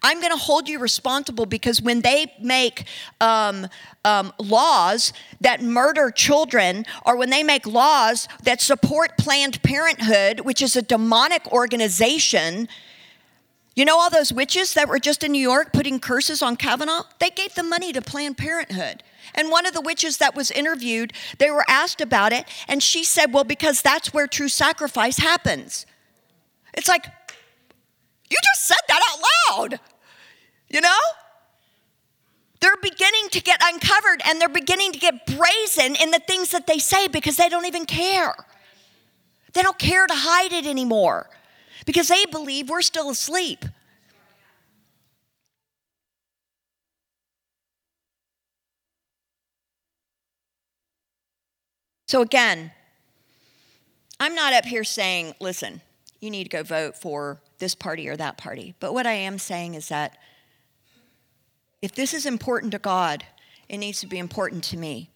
I'm 0.04 0.20
going 0.20 0.32
to 0.32 0.38
hold 0.38 0.68
you 0.68 0.80
responsible 0.80 1.46
because 1.46 1.82
when 1.82 2.02
they 2.02 2.34
make 2.42 2.86
um, 3.20 3.68
um, 4.04 4.34
laws 4.40 5.14
that 5.40 5.62
murder 5.62 6.12
children, 6.12 6.86
or 7.06 7.16
when 7.16 7.30
they 7.30 7.44
make 7.44 7.66
laws 7.68 8.28
that 8.44 8.62
support 8.62 9.18
Planned 9.18 9.62
Parenthood, 9.64 10.42
which 10.42 10.62
is 10.62 10.76
a 10.76 10.82
demonic 10.82 11.52
organization, 11.52 12.68
you 13.76 13.86
know 13.86 13.98
all 14.00 14.10
those 14.10 14.34
witches 14.34 14.74
that 14.74 14.90
were 14.90 15.00
just 15.00 15.24
in 15.24 15.32
New 15.32 15.42
York 15.42 15.72
putting 15.72 16.00
curses 16.00 16.42
on 16.42 16.56
Kavanaugh? 16.56 17.04
They 17.20 17.30
gave 17.30 17.56
the 17.56 17.64
money 17.64 17.94
to 17.94 18.02
Planned 18.02 18.38
Parenthood. 18.38 19.04
And 19.34 19.50
one 19.50 19.66
of 19.66 19.74
the 19.74 19.82
witches 19.82 20.18
that 20.18 20.36
was 20.36 20.52
interviewed, 20.52 21.14
they 21.38 21.50
were 21.52 21.64
asked 21.68 22.02
about 22.02 22.34
it, 22.34 22.46
and 22.68 22.84
she 22.84 23.04
said, 23.04 23.34
Well, 23.34 23.44
because 23.44 23.82
that's 23.82 24.14
where 24.14 24.28
true 24.28 24.50
sacrifice 24.50 25.18
happens. 25.18 25.86
It's 26.74 26.88
like, 26.88 27.06
you 28.30 28.38
just 28.54 28.68
said 28.68 28.78
that 28.88 29.02
out 29.10 29.60
loud. 29.60 29.80
You 30.70 30.82
know? 30.82 30.98
They're 32.62 32.78
beginning 32.82 33.30
to 33.32 33.42
get 33.42 33.60
uncovered 33.64 34.22
and 34.26 34.40
they're 34.40 34.48
beginning 34.48 34.92
to 34.94 35.00
get 35.00 35.26
brazen 35.26 35.96
in 35.96 36.12
the 36.12 36.22
things 36.26 36.52
that 36.52 36.68
they 36.68 36.78
say 36.78 37.08
because 37.08 37.36
they 37.36 37.50
don't 37.50 37.66
even 37.66 37.86
care. 37.86 38.34
They 39.54 39.64
don't 39.64 39.80
care 39.80 40.08
to 40.08 40.14
hide 40.16 40.54
it 40.54 40.66
anymore 40.66 41.30
because 41.86 42.08
they 42.08 42.26
believe 42.26 42.70
we're 42.70 42.82
still 42.82 43.10
asleep. 43.10 43.66
So, 52.08 52.22
again, 52.22 52.72
I'm 54.20 54.36
not 54.36 54.54
up 54.54 54.66
here 54.66 54.84
saying, 54.84 55.34
listen, 55.40 55.82
you 56.20 56.30
need 56.30 56.44
to 56.44 56.50
go 56.50 56.62
vote 56.62 56.98
for 56.98 57.42
this 57.60 57.74
party 57.74 58.10
or 58.10 58.18
that 58.18 58.38
party. 58.38 58.76
But 58.82 58.94
what 58.94 59.08
I 59.08 59.14
am 59.14 59.40
saying 59.40 59.76
is 59.76 59.88
that 59.88 60.18
if 61.82 61.94
this 61.94 62.14
is 62.14 62.26
important 62.26 62.72
to 62.74 62.80
God, 62.80 63.26
it 63.68 63.78
needs 63.78 64.00
to 64.02 64.08
be 64.08 64.20
important 64.20 64.64
to 64.66 64.78
me. 64.78 65.10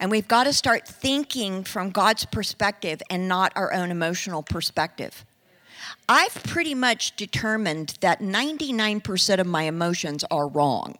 And 0.00 0.10
we've 0.10 0.28
got 0.28 0.44
to 0.44 0.52
start 0.52 0.86
thinking 0.86 1.64
from 1.64 1.90
God's 1.90 2.26
perspective 2.26 3.00
and 3.08 3.28
not 3.28 3.52
our 3.56 3.72
own 3.72 3.90
emotional 3.90 4.42
perspective. 4.42 5.24
I've 6.08 6.34
pretty 6.42 6.74
much 6.74 7.16
determined 7.16 7.94
that 8.00 8.20
99% 8.20 9.38
of 9.38 9.46
my 9.46 9.64
emotions 9.64 10.24
are 10.30 10.48
wrong. 10.48 10.98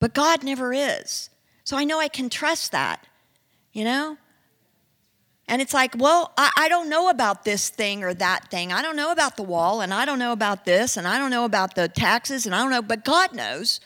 But 0.00 0.14
God 0.14 0.44
never 0.44 0.72
is. 0.72 1.30
So 1.64 1.76
I 1.76 1.84
know 1.84 1.98
I 1.98 2.08
can 2.08 2.28
trust 2.28 2.72
that, 2.72 3.06
you 3.72 3.84
know? 3.84 4.18
And 5.46 5.60
it's 5.60 5.74
like, 5.74 5.94
well, 5.98 6.32
I, 6.38 6.50
I, 6.56 6.68
don't 6.68 6.88
know 6.88 7.10
about 7.10 7.44
this 7.44 7.68
thing 7.68 8.02
or 8.02 8.14
that 8.14 8.50
thing. 8.50 8.72
I 8.72 8.80
don't 8.80 8.96
know 8.96 9.12
about 9.12 9.36
the 9.36 9.42
wall, 9.42 9.82
and 9.82 9.92
I 9.92 10.06
don't 10.06 10.18
know 10.18 10.32
about 10.32 10.64
this, 10.64 10.96
and 10.96 11.06
I 11.06 11.18
don't 11.18 11.30
know 11.30 11.44
about 11.44 11.74
the 11.74 11.86
taxes, 11.86 12.46
and 12.46 12.54
I 12.54 12.62
don't 12.62 12.70
know, 12.70 12.80
but 12.80 13.04
God 13.04 13.34
knows. 13.34 13.80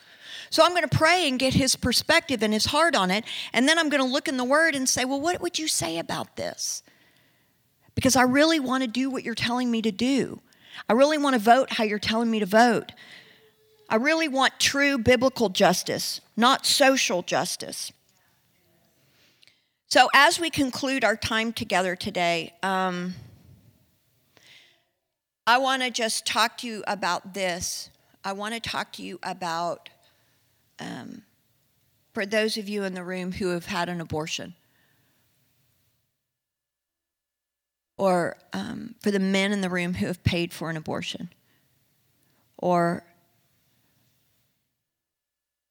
So 0.50 0.64
I'm 0.64 0.70
going 0.70 0.88
to 0.88 0.96
pray 0.96 1.28
and 1.28 1.38
get 1.38 1.54
his 1.54 1.76
perspective 1.76 2.42
and 2.42 2.52
his 2.52 2.66
heart 2.66 2.94
on 2.94 3.10
it. 3.10 3.24
And 3.52 3.68
then 3.68 3.78
I'm 3.78 3.88
going 3.88 4.02
to 4.02 4.08
look 4.08 4.28
in 4.28 4.36
the 4.36 4.44
word 4.44 4.74
and 4.74 4.88
say, 4.88 5.04
well, 5.04 5.20
what 5.20 5.40
would 5.40 5.58
you 5.58 5.68
say 5.68 5.98
about 5.98 6.36
this? 6.36 6.82
Because 7.94 8.16
I 8.16 8.22
really 8.22 8.60
want 8.60 8.82
to 8.84 8.88
do 8.88 9.10
what 9.10 9.24
you're 9.24 9.34
telling 9.34 9.70
me 9.70 9.82
to 9.82 9.90
do. 9.90 10.40
I 10.88 10.92
really 10.92 11.18
want 11.18 11.34
to 11.34 11.40
vote 11.40 11.72
how 11.72 11.84
you're 11.84 11.98
telling 11.98 12.30
me 12.30 12.38
to 12.38 12.46
vote. 12.46 12.92
I 13.88 13.96
really 13.96 14.28
want 14.28 14.60
true 14.60 14.98
biblical 14.98 15.48
justice, 15.48 16.20
not 16.36 16.66
social 16.66 17.22
justice. 17.22 17.90
So, 19.90 20.10
as 20.12 20.38
we 20.38 20.50
conclude 20.50 21.02
our 21.02 21.16
time 21.16 21.50
together 21.50 21.96
today, 21.96 22.52
um, 22.62 23.14
I 25.46 25.56
want 25.56 25.82
to 25.82 25.90
just 25.90 26.26
talk 26.26 26.58
to 26.58 26.66
you 26.66 26.84
about 26.86 27.32
this. 27.32 27.88
I 28.22 28.32
want 28.32 28.52
to 28.52 28.60
talk 28.60 28.92
to 28.92 29.02
you 29.02 29.18
about, 29.22 29.88
um, 30.78 31.22
for 32.12 32.26
those 32.26 32.58
of 32.58 32.68
you 32.68 32.84
in 32.84 32.92
the 32.92 33.02
room 33.02 33.32
who 33.32 33.48
have 33.48 33.64
had 33.64 33.88
an 33.88 34.02
abortion, 34.02 34.52
or 37.96 38.36
um, 38.52 38.94
for 39.00 39.10
the 39.10 39.18
men 39.18 39.52
in 39.52 39.62
the 39.62 39.70
room 39.70 39.94
who 39.94 40.04
have 40.04 40.22
paid 40.22 40.52
for 40.52 40.68
an 40.68 40.76
abortion, 40.76 41.32
or 42.58 43.04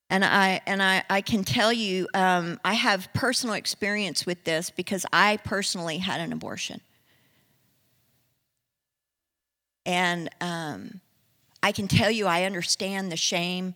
and 0.09 0.23
I 0.23 0.61
and 0.65 0.81
I, 0.81 1.03
I 1.09 1.21
can 1.21 1.43
tell 1.43 1.73
you, 1.73 2.07
um, 2.13 2.59
I 2.63 2.73
have 2.73 3.09
personal 3.13 3.55
experience 3.55 4.25
with 4.25 4.43
this 4.43 4.69
because 4.69 5.05
I 5.11 5.37
personally 5.37 5.97
had 5.97 6.21
an 6.21 6.31
abortion, 6.31 6.81
and 9.85 10.29
um, 10.39 11.01
I 11.61 11.71
can 11.71 11.87
tell 11.87 12.09
you, 12.09 12.25
I 12.27 12.43
understand 12.43 13.11
the 13.11 13.17
shame 13.17 13.75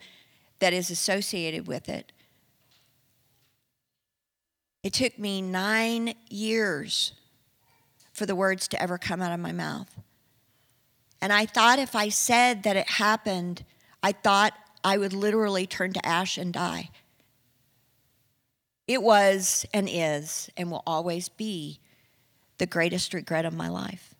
that 0.59 0.73
is 0.73 0.89
associated 0.89 1.67
with 1.67 1.89
it. 1.89 2.11
It 4.83 4.93
took 4.93 5.19
me 5.19 5.41
nine 5.41 6.13
years 6.29 7.13
for 8.13 8.25
the 8.25 8.35
words 8.35 8.67
to 8.69 8.81
ever 8.81 8.97
come 8.97 9.21
out 9.21 9.31
of 9.31 9.39
my 9.39 9.51
mouth. 9.51 9.93
And 11.21 11.31
I 11.31 11.45
thought 11.45 11.77
if 11.77 11.95
I 11.95 12.09
said 12.09 12.63
that 12.63 12.75
it 12.75 12.89
happened, 12.89 13.63
I 14.01 14.11
thought 14.11 14.53
I 14.83 14.97
would 14.97 15.13
literally 15.13 15.67
turn 15.67 15.93
to 15.93 16.05
ash 16.05 16.37
and 16.37 16.53
die. 16.53 16.89
It 18.87 19.01
was 19.01 19.65
and 19.73 19.87
is 19.89 20.49
and 20.57 20.71
will 20.71 20.83
always 20.85 21.29
be 21.29 21.79
the 22.57 22.65
greatest 22.65 23.13
regret 23.13 23.45
of 23.45 23.53
my 23.53 23.69
life. 23.69 24.15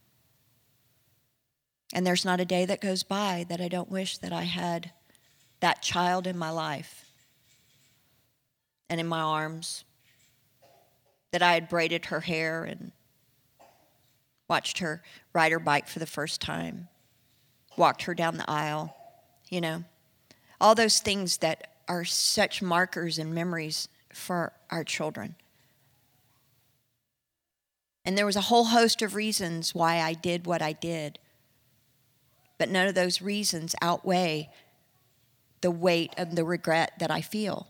And 1.94 2.08
there's 2.08 2.26
not 2.26 2.40
a 2.40 2.46
day 2.46 2.66
that 2.66 2.80
goes 2.80 3.04
by 3.04 3.46
that 3.50 3.60
I 3.60 3.68
don't 3.68 3.92
wish 3.92 4.18
that 4.20 4.32
I 4.32 4.44
had 4.44 4.92
that 5.60 5.82
child 5.82 6.26
in 6.26 6.38
my 6.38 6.50
life 6.50 7.12
and 8.90 9.00
in 9.00 9.08
my 9.08 9.20
arms, 9.20 9.84
that 11.32 11.42
I 11.42 11.54
had 11.54 11.70
braided 11.70 12.06
her 12.06 12.22
hair 12.22 12.64
and 12.64 12.92
watched 14.50 14.80
her 14.80 15.02
ride 15.34 15.52
her 15.52 15.60
bike 15.60 15.88
for 15.88 16.00
the 16.00 16.06
first 16.06 16.42
time, 16.42 16.88
walked 17.78 18.04
her 18.04 18.14
down 18.14 18.38
the 18.38 18.50
aisle, 18.50 18.96
you 19.50 19.62
know 19.62 19.84
all 20.62 20.76
those 20.76 21.00
things 21.00 21.38
that 21.38 21.68
are 21.88 22.06
such 22.06 22.62
markers 22.62 23.18
and 23.18 23.34
memories 23.34 23.90
for 24.14 24.54
our 24.70 24.84
children. 24.84 25.36
And 28.06 28.18
there 28.18 28.26
was 28.26 28.36
a 28.36 28.42
whole 28.42 28.66
host 28.66 29.02
of 29.02 29.16
reasons 29.16 29.76
why 29.76 30.00
I 30.00 30.14
did 30.14 30.46
what 30.46 30.62
I 30.62 30.74
did. 30.74 31.20
But 32.58 32.70
none 32.70 32.88
of 32.88 32.96
those 32.96 33.22
reasons 33.22 33.76
outweigh 33.82 34.50
the 35.62 35.72
weight 35.72 36.14
of 36.18 36.36
the 36.36 36.46
regret 36.46 36.94
that 37.00 37.12
I 37.12 37.22
feel. 37.22 37.68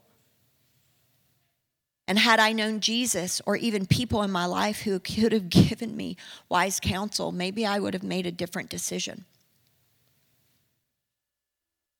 And 2.08 2.20
had 2.20 2.40
I 2.40 2.52
known 2.52 2.82
Jesus 2.82 3.42
or 3.46 3.56
even 3.56 3.86
people 3.86 4.22
in 4.22 4.32
my 4.32 4.46
life 4.46 4.82
who 4.82 5.00
could 5.00 5.32
have 5.32 5.50
given 5.50 5.96
me 5.96 6.18
wise 6.50 6.80
counsel, 6.80 7.32
maybe 7.32 7.66
I 7.66 7.80
would 7.80 7.94
have 7.94 8.04
made 8.04 8.26
a 8.26 8.32
different 8.32 8.70
decision. 8.70 9.26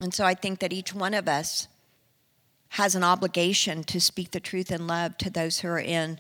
And 0.02 0.14
so 0.14 0.26
I 0.26 0.34
think 0.34 0.60
that 0.60 0.74
each 0.74 0.96
one 0.96 1.14
of 1.14 1.30
us 1.30 1.68
has 2.70 2.96
an 2.96 3.04
obligation 3.04 3.84
to 3.84 4.02
speak 4.02 4.32
the 4.32 4.40
truth 4.40 4.72
in 4.72 4.88
love 4.88 5.18
to 5.20 5.30
those 5.30 5.60
who 5.60 5.68
are 5.68 5.80
in 5.80 6.18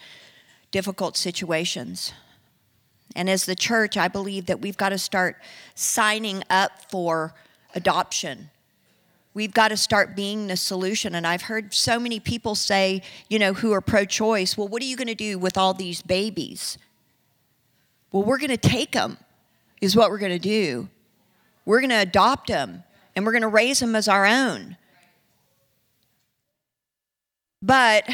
difficult 0.70 1.18
situations. 1.18 2.14
And 3.16 3.30
as 3.30 3.46
the 3.46 3.56
church, 3.56 3.98
I 3.98 4.08
believe 4.08 4.46
that 4.46 4.62
we've 4.62 4.78
got 4.78 4.90
to 4.90 5.00
start 5.00 5.38
signing 5.74 6.44
up 6.50 6.72
for 6.92 7.34
adoption. 7.74 8.52
We've 9.34 9.54
got 9.54 9.70
to 9.70 9.78
start 9.78 10.16
being 10.16 10.48
the 10.48 10.58
solution. 10.58 11.16
And 11.16 11.26
I've 11.26 11.44
heard 11.44 11.74
so 11.74 12.00
many 12.00 12.20
people 12.20 12.54
say, 12.54 13.02
you 13.30 13.40
know, 13.40 13.54
who 13.54 13.72
are 13.72 13.82
pro 13.82 14.06
choice, 14.06 14.58
well, 14.58 14.68
what 14.68 14.82
are 14.84 14.86
you 14.86 14.98
going 14.98 15.08
to 15.08 15.16
do 15.16 15.40
with 15.40 15.58
all 15.58 15.74
these 15.74 16.02
babies? 16.02 16.78
Well, 18.12 18.24
we're 18.24 18.38
going 18.38 18.50
to 18.50 18.58
take 18.58 18.92
them, 18.92 19.18
is 19.80 19.96
what 19.96 20.12
we're 20.12 20.20
going 20.20 20.34
to 20.34 20.40
do. 20.40 20.90
We're 21.66 21.80
going 21.80 21.92
to 21.92 22.02
adopt 22.02 22.48
them 22.48 22.84
and 23.16 23.26
we're 23.26 23.32
going 23.32 23.42
to 23.42 23.48
raise 23.48 23.80
them 23.80 23.96
as 23.96 24.08
our 24.08 24.26
own. 24.26 24.78
But, 27.62 28.10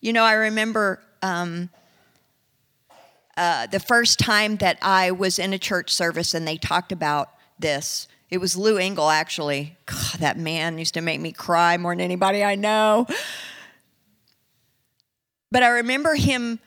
you 0.00 0.12
know, 0.12 0.24
I 0.24 0.32
remember 0.32 1.00
um, 1.22 1.70
uh, 3.36 3.66
the 3.68 3.80
first 3.80 4.18
time 4.18 4.56
that 4.56 4.78
I 4.82 5.10
was 5.12 5.38
in 5.38 5.52
a 5.52 5.58
church 5.58 5.90
service 5.90 6.34
and 6.34 6.46
they 6.46 6.56
talked 6.56 6.92
about 6.92 7.30
this. 7.58 8.08
It 8.30 8.38
was 8.38 8.56
Lou 8.56 8.78
Engle, 8.78 9.10
actually. 9.10 9.76
God, 9.86 10.20
that 10.20 10.36
man 10.36 10.78
used 10.78 10.94
to 10.94 11.00
make 11.00 11.20
me 11.20 11.30
cry 11.30 11.76
more 11.76 11.92
than 11.92 12.00
anybody 12.00 12.42
I 12.42 12.56
know. 12.56 13.06
But 15.52 15.62
I 15.62 15.68
remember 15.68 16.16
him, 16.16 16.58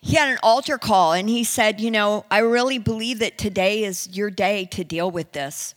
he 0.00 0.16
had 0.16 0.28
an 0.28 0.38
altar 0.42 0.76
call 0.76 1.14
and 1.14 1.26
he 1.26 1.42
said, 1.42 1.80
You 1.80 1.90
know, 1.90 2.26
I 2.30 2.40
really 2.40 2.78
believe 2.78 3.18
that 3.20 3.38
today 3.38 3.84
is 3.84 4.14
your 4.14 4.30
day 4.30 4.66
to 4.66 4.84
deal 4.84 5.10
with 5.10 5.32
this. 5.32 5.74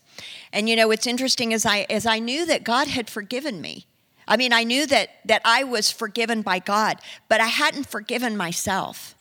And 0.51 0.69
you 0.69 0.75
know, 0.75 0.87
what's 0.87 1.07
interesting 1.07 1.51
is 1.51 1.65
I 1.65 1.85
as 1.89 2.05
I 2.05 2.19
knew 2.19 2.45
that 2.45 2.63
God 2.63 2.87
had 2.87 3.09
forgiven 3.09 3.61
me. 3.61 3.85
I 4.27 4.37
mean, 4.37 4.53
I 4.53 4.63
knew 4.63 4.85
that 4.87 5.09
that 5.25 5.41
I 5.45 5.63
was 5.63 5.91
forgiven 5.91 6.41
by 6.41 6.59
God, 6.59 6.99
but 7.27 7.41
I 7.41 7.47
hadn't 7.47 7.87
forgiven 7.87 8.37
myself. 8.37 9.15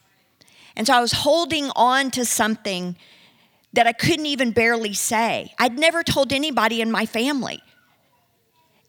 And 0.77 0.87
so 0.87 0.95
I 0.95 1.01
was 1.01 1.13
holding 1.13 1.71
on 1.77 2.11
to 2.13 2.25
something 2.25 2.97
that 3.73 3.87
I 3.87 3.93
couldn't 3.93 4.27
even 4.27 4.51
barely 4.51 4.95
say. 4.95 5.53
I'd 5.59 5.79
never 5.79 6.03
told 6.03 6.33
anybody 6.33 6.81
in 6.81 6.91
my 6.91 7.07
family. 7.07 7.61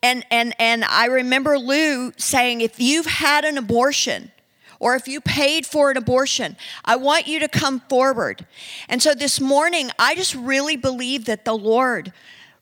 And 0.04 0.26
and 0.32 0.56
and 0.60 0.84
I 0.86 1.06
remember 1.06 1.58
Lou 1.60 2.12
saying 2.18 2.62
if 2.62 2.80
you've 2.80 3.06
had 3.06 3.46
an 3.46 3.58
abortion, 3.58 4.32
or 4.82 4.96
if 4.96 5.08
you 5.08 5.22
paid 5.22 5.68
for 5.68 5.92
an 5.92 5.96
abortion, 5.96 6.58
I 6.84 6.96
want 6.96 7.28
you 7.28 7.40
to 7.40 7.48
come 7.48 7.82
forward. 7.82 8.48
And 8.90 9.00
so 9.00 9.14
this 9.14 9.40
morning, 9.40 9.92
I 10.00 10.16
just 10.16 10.34
really 10.34 10.76
believe 10.76 11.26
that 11.26 11.46
the 11.46 11.56
Lord 11.56 12.12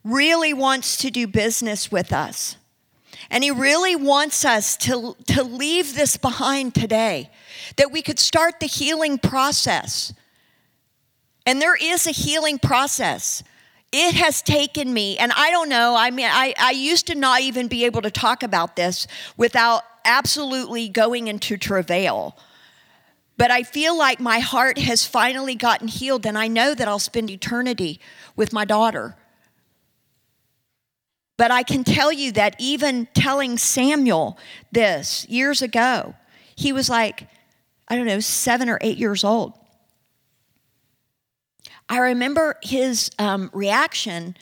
really 0.03 0.53
wants 0.53 0.97
to 0.97 1.10
do 1.10 1.27
business 1.27 1.89
with 1.89 2.12
us. 2.12 2.58
And 3.32 3.41
He 3.41 3.51
really 3.51 3.95
wants 3.95 4.43
us 4.43 4.75
to, 4.77 5.15
to 5.27 5.43
leave 5.43 5.95
this 5.95 6.17
behind 6.17 6.75
today, 6.75 7.32
that 7.77 7.89
we 7.89 8.01
could 8.01 8.19
start 8.19 8.60
the 8.60 8.67
healing 8.67 9.17
process. 9.17 10.13
And 11.45 11.62
there 11.62 11.77
is 11.82 12.05
a 12.05 12.12
healing 12.12 12.60
process. 12.60 13.43
It 13.93 14.13
has 14.15 14.41
taken 14.41 14.93
me, 14.93 15.17
and 15.17 15.32
I 15.36 15.51
don't 15.51 15.69
know, 15.69 15.95
I 15.97 16.12
mean, 16.12 16.29
I, 16.29 16.53
I 16.60 16.71
used 16.71 17.08
to 17.08 17.15
not 17.15 17.41
even 17.41 17.67
be 17.67 17.86
able 17.86 18.01
to 18.01 18.12
talk 18.12 18.43
about 18.43 18.75
this 18.75 19.08
without 19.38 19.84
absolutely 20.10 20.89
going 20.89 21.28
into 21.28 21.56
travail. 21.56 22.36
But 23.38 23.52
I 23.52 23.63
feel 23.63 23.98
like 23.98 24.19
my 24.19 24.39
heart 24.39 24.78
has 24.80 25.06
finally 25.06 25.56
gotten 25.56 25.88
healed, 25.88 26.26
and 26.26 26.38
I 26.38 26.48
know 26.48 26.74
that 26.74 26.88
I'll 26.88 27.00
spend 27.00 27.30
eternity 27.30 28.02
with 28.36 28.52
my 28.52 28.65
daughter. 28.65 29.15
But 31.38 31.52
I 31.52 31.63
can 31.63 31.86
tell 31.86 32.12
you 32.12 32.34
that 32.34 32.56
even 32.60 33.08
telling 33.13 33.58
Samuel 33.58 34.38
this 34.74 35.26
years 35.30 35.62
ago, 35.62 36.15
he 36.56 36.74
was 36.74 36.89
like, 36.89 37.28
I 37.88 37.95
don't 37.95 38.08
know, 38.08 38.19
seven 38.19 38.67
or 38.67 38.78
eight 38.82 38.98
years 38.98 39.24
old. 39.24 39.54
I 41.88 42.00
remember 42.00 42.58
his 42.62 43.10
um, 43.19 43.50
reaction 43.54 44.36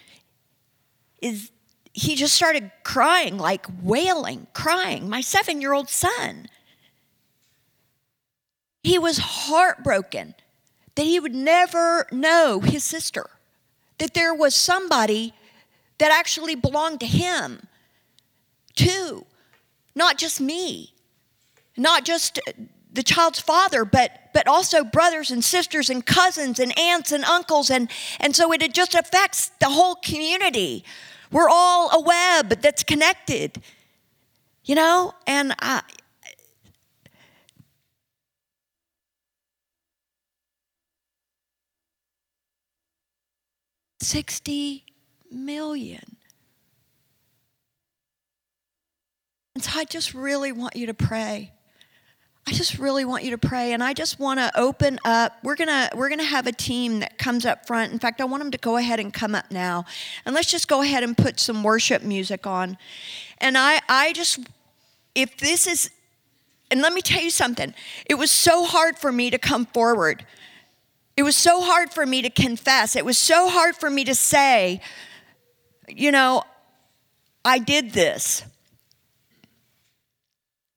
is 1.21 1.51
he 1.97 2.13
just 2.15 2.35
started 2.35 2.69
crying, 2.83 3.39
like 3.39 3.65
wailing, 3.81 4.45
crying. 4.53 5.09
My 5.09 5.19
seven 5.19 5.61
year 5.61 5.73
old 5.73 5.89
son. 5.89 6.47
He 8.83 8.99
was 8.99 9.17
heartbroken 9.17 10.35
that 10.93 11.07
he 11.07 11.19
would 11.19 11.33
never 11.33 12.07
know 12.11 12.59
his 12.59 12.83
sister, 12.83 13.31
that 13.97 14.13
there 14.13 14.33
was 14.33 14.55
somebody 14.55 15.33
that 15.97 16.11
actually 16.11 16.53
belonged 16.53 16.99
to 16.99 17.07
him, 17.07 17.67
too, 18.75 19.25
not 19.95 20.19
just 20.19 20.39
me, 20.39 20.93
not 21.75 22.05
just 22.05 22.39
the 22.93 23.01
child's 23.01 23.39
father, 23.39 23.83
but 23.83 24.11
but 24.35 24.47
also 24.47 24.83
brothers 24.83 25.31
and 25.31 25.43
sisters 25.43 25.89
and 25.89 26.05
cousins 26.05 26.59
and 26.59 26.77
aunts 26.77 27.11
and 27.11 27.23
uncles 27.23 27.71
and 27.71 27.89
and 28.19 28.35
so 28.35 28.53
it 28.53 28.71
just 28.71 28.93
affects 28.93 29.49
the 29.59 29.69
whole 29.69 29.95
community. 29.95 30.85
We're 31.31 31.49
all 31.49 31.89
a 31.91 32.01
web 32.01 32.61
that's 32.61 32.83
connected, 32.83 33.61
you 34.63 34.75
know. 34.75 35.13
And 35.25 35.53
I, 35.59 35.81
60 43.99 44.85
million. 45.31 46.17
And 49.53 49.63
so 49.63 49.71
I 49.79 49.85
just 49.85 50.13
really 50.13 50.51
want 50.51 50.75
you 50.75 50.85
to 50.85 50.93
pray. 50.93 51.51
I 52.47 52.51
just 52.51 52.79
really 52.79 53.05
want 53.05 53.25
you 53.25 53.31
to 53.31 53.37
pray 53.37 53.73
and 53.73 53.83
I 53.83 53.93
just 53.93 54.19
want 54.19 54.39
to 54.39 54.49
open 54.57 54.99
up. 55.03 55.37
We're 55.43 55.57
going 55.57 55.67
to 55.67 55.89
we're 55.95 56.07
going 56.07 56.19
to 56.19 56.25
have 56.25 56.47
a 56.47 56.51
team 56.51 57.01
that 57.01 57.17
comes 57.17 57.45
up 57.45 57.67
front. 57.67 57.91
In 57.91 57.99
fact, 57.99 58.21
I 58.21 58.25
want 58.25 58.41
them 58.41 58.51
to 58.51 58.57
go 58.57 58.77
ahead 58.77 58.99
and 58.99 59.13
come 59.13 59.35
up 59.35 59.51
now. 59.51 59.85
And 60.25 60.33
let's 60.33 60.49
just 60.49 60.67
go 60.67 60.81
ahead 60.81 61.03
and 61.03 61.15
put 61.15 61.39
some 61.39 61.61
worship 61.61 62.03
music 62.03 62.47
on. 62.47 62.77
And 63.39 63.57
I 63.57 63.81
I 63.89 64.13
just 64.13 64.39
if 65.13 65.37
this 65.37 65.67
is 65.67 65.91
and 66.71 66.81
let 66.81 66.93
me 66.93 67.01
tell 67.01 67.21
you 67.21 67.29
something. 67.29 67.73
It 68.05 68.15
was 68.15 68.31
so 68.31 68.63
hard 68.65 68.97
for 68.97 69.11
me 69.11 69.29
to 69.29 69.37
come 69.37 69.65
forward 69.67 70.25
it 71.17 71.23
was 71.23 71.35
so 71.35 71.61
hard 71.63 71.91
for 71.91 72.05
me 72.05 72.21
to 72.21 72.29
confess. 72.29 72.95
It 72.95 73.03
was 73.03 73.17
so 73.17 73.49
hard 73.49 73.75
for 73.75 73.89
me 73.89 74.03
to 74.05 74.13
say, 74.13 74.81
you 75.89 76.11
know, 76.11 76.43
I 77.43 77.57
did 77.57 77.91
this. 77.91 78.43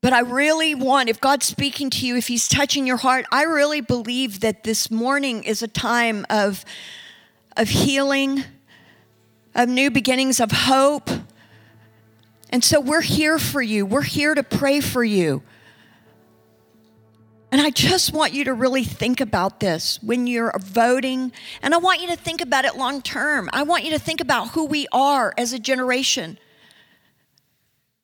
But 0.02 0.14
I 0.14 0.20
really 0.20 0.74
want, 0.74 1.10
if 1.10 1.20
God's 1.20 1.46
speaking 1.46 1.90
to 1.90 2.06
you, 2.06 2.16
if 2.16 2.28
He's 2.28 2.48
touching 2.48 2.86
your 2.86 2.96
heart, 2.96 3.26
I 3.30 3.42
really 3.42 3.82
believe 3.82 4.40
that 4.40 4.64
this 4.64 4.90
morning 4.90 5.44
is 5.44 5.62
a 5.62 5.68
time 5.68 6.24
of, 6.30 6.64
of 7.56 7.68
healing, 7.68 8.44
of 9.54 9.68
new 9.68 9.90
beginnings, 9.90 10.40
of 10.40 10.52
hope. 10.52 11.10
And 12.48 12.64
so 12.64 12.80
we're 12.80 13.02
here 13.02 13.38
for 13.38 13.60
you. 13.60 13.84
We're 13.84 14.00
here 14.02 14.34
to 14.34 14.42
pray 14.42 14.80
for 14.80 15.04
you. 15.04 15.42
And 17.52 17.60
I 17.60 17.70
just 17.70 18.12
want 18.12 18.32
you 18.32 18.44
to 18.44 18.54
really 18.54 18.84
think 18.84 19.20
about 19.20 19.60
this 19.60 20.00
when 20.02 20.26
you're 20.26 20.54
voting. 20.60 21.32
And 21.62 21.74
I 21.74 21.78
want 21.78 22.00
you 22.00 22.06
to 22.08 22.16
think 22.16 22.40
about 22.40 22.64
it 22.64 22.76
long 22.76 23.02
term. 23.02 23.50
I 23.52 23.64
want 23.64 23.84
you 23.84 23.90
to 23.90 23.98
think 23.98 24.20
about 24.20 24.50
who 24.50 24.66
we 24.66 24.86
are 24.92 25.34
as 25.36 25.52
a 25.52 25.58
generation, 25.58 26.38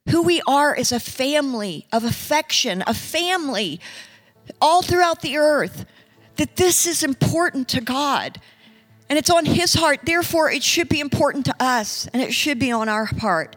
who 0.08 0.22
we 0.22 0.40
are 0.46 0.74
as 0.74 0.92
a 0.92 1.00
family 1.00 1.86
of 1.92 2.04
affection, 2.04 2.82
a 2.86 2.94
family 2.94 3.80
all 4.60 4.82
throughout 4.82 5.22
the 5.22 5.36
earth, 5.36 5.84
that 6.36 6.56
this 6.56 6.86
is 6.86 7.02
important 7.02 7.68
to 7.68 7.80
God. 7.80 8.40
And 9.08 9.18
it's 9.18 9.30
on 9.30 9.46
His 9.46 9.74
heart. 9.74 10.00
Therefore, 10.04 10.50
it 10.50 10.62
should 10.62 10.88
be 10.88 11.00
important 11.00 11.46
to 11.46 11.54
us 11.60 12.08
and 12.12 12.22
it 12.22 12.32
should 12.32 12.58
be 12.58 12.72
on 12.72 12.88
our 12.88 13.06
part. 13.06 13.56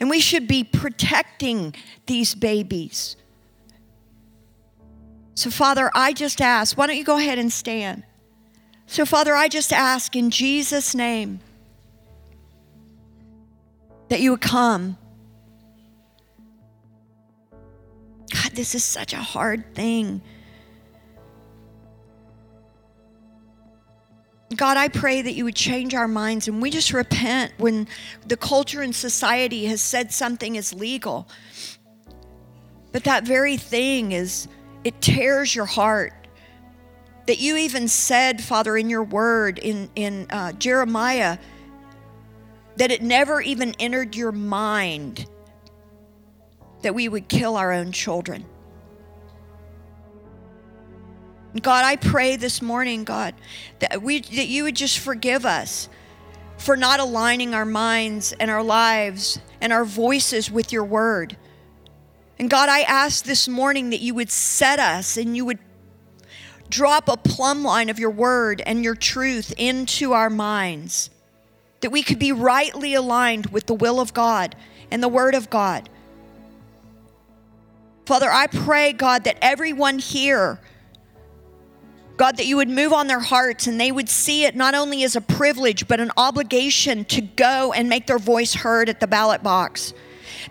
And 0.00 0.10
we 0.10 0.20
should 0.20 0.46
be 0.46 0.64
protecting 0.64 1.74
these 2.06 2.34
babies. 2.34 3.16
So, 5.34 5.50
Father, 5.50 5.90
I 5.94 6.12
just 6.12 6.40
ask, 6.40 6.76
why 6.78 6.86
don't 6.86 6.96
you 6.96 7.04
go 7.04 7.18
ahead 7.18 7.38
and 7.38 7.52
stand? 7.52 8.04
So, 8.86 9.04
Father, 9.04 9.34
I 9.34 9.48
just 9.48 9.72
ask 9.72 10.16
in 10.16 10.30
Jesus' 10.30 10.94
name 10.94 11.40
that 14.08 14.20
you 14.20 14.30
would 14.30 14.40
come. 14.40 14.96
God, 18.32 18.52
this 18.52 18.74
is 18.74 18.84
such 18.84 19.12
a 19.12 19.18
hard 19.18 19.74
thing. 19.74 20.20
God, 24.54 24.76
I 24.76 24.88
pray 24.88 25.22
that 25.22 25.32
you 25.32 25.44
would 25.44 25.56
change 25.56 25.94
our 25.94 26.06
minds 26.06 26.46
and 26.46 26.62
we 26.62 26.70
just 26.70 26.92
repent 26.92 27.52
when 27.58 27.88
the 28.26 28.36
culture 28.36 28.80
and 28.80 28.94
society 28.94 29.66
has 29.66 29.82
said 29.82 30.12
something 30.12 30.54
is 30.54 30.72
legal. 30.72 31.28
But 32.92 33.04
that 33.04 33.24
very 33.24 33.56
thing 33.56 34.12
is 34.12 34.48
it 34.84 35.00
tears 35.00 35.54
your 35.54 35.66
heart. 35.66 36.12
That 37.26 37.40
you 37.40 37.56
even 37.56 37.88
said, 37.88 38.40
Father, 38.40 38.76
in 38.76 38.88
your 38.88 39.02
word 39.02 39.58
in, 39.58 39.90
in 39.96 40.28
uh, 40.30 40.52
Jeremiah, 40.52 41.38
that 42.76 42.92
it 42.92 43.02
never 43.02 43.40
even 43.40 43.74
entered 43.80 44.14
your 44.14 44.30
mind 44.30 45.26
that 46.86 46.94
we 46.94 47.08
would 47.08 47.26
kill 47.26 47.56
our 47.56 47.72
own 47.72 47.90
children. 47.90 48.44
God, 51.60 51.84
I 51.84 51.96
pray 51.96 52.36
this 52.36 52.62
morning, 52.62 53.02
God, 53.02 53.34
that 53.80 54.02
we 54.02 54.20
that 54.20 54.46
you 54.46 54.62
would 54.62 54.76
just 54.76 55.00
forgive 55.00 55.44
us 55.44 55.88
for 56.58 56.76
not 56.76 57.00
aligning 57.00 57.54
our 57.54 57.64
minds 57.64 58.32
and 58.38 58.52
our 58.52 58.62
lives 58.62 59.40
and 59.60 59.72
our 59.72 59.84
voices 59.84 60.48
with 60.48 60.72
your 60.72 60.84
word. 60.84 61.36
And 62.38 62.48
God, 62.48 62.68
I 62.68 62.82
ask 62.82 63.24
this 63.24 63.48
morning 63.48 63.90
that 63.90 64.00
you 64.00 64.14
would 64.14 64.30
set 64.30 64.78
us 64.78 65.16
and 65.16 65.36
you 65.36 65.44
would 65.44 65.58
drop 66.68 67.08
a 67.08 67.16
plumb 67.16 67.64
line 67.64 67.88
of 67.88 67.98
your 67.98 68.10
word 68.10 68.62
and 68.64 68.84
your 68.84 68.94
truth 68.94 69.52
into 69.56 70.12
our 70.12 70.30
minds, 70.30 71.10
that 71.80 71.90
we 71.90 72.04
could 72.04 72.20
be 72.20 72.30
rightly 72.30 72.94
aligned 72.94 73.46
with 73.46 73.66
the 73.66 73.74
will 73.74 73.98
of 73.98 74.14
God 74.14 74.54
and 74.88 75.02
the 75.02 75.08
word 75.08 75.34
of 75.34 75.50
God. 75.50 75.90
Father, 78.06 78.30
I 78.30 78.46
pray, 78.46 78.92
God, 78.92 79.24
that 79.24 79.36
everyone 79.42 79.98
here, 79.98 80.60
God, 82.16 82.36
that 82.36 82.46
you 82.46 82.56
would 82.56 82.68
move 82.68 82.92
on 82.92 83.08
their 83.08 83.18
hearts 83.18 83.66
and 83.66 83.80
they 83.80 83.90
would 83.90 84.08
see 84.08 84.44
it 84.44 84.54
not 84.54 84.76
only 84.76 85.02
as 85.02 85.16
a 85.16 85.20
privilege, 85.20 85.88
but 85.88 85.98
an 85.98 86.12
obligation 86.16 87.04
to 87.06 87.20
go 87.20 87.72
and 87.72 87.88
make 87.88 88.06
their 88.06 88.20
voice 88.20 88.54
heard 88.54 88.88
at 88.88 89.00
the 89.00 89.08
ballot 89.08 89.42
box. 89.42 89.92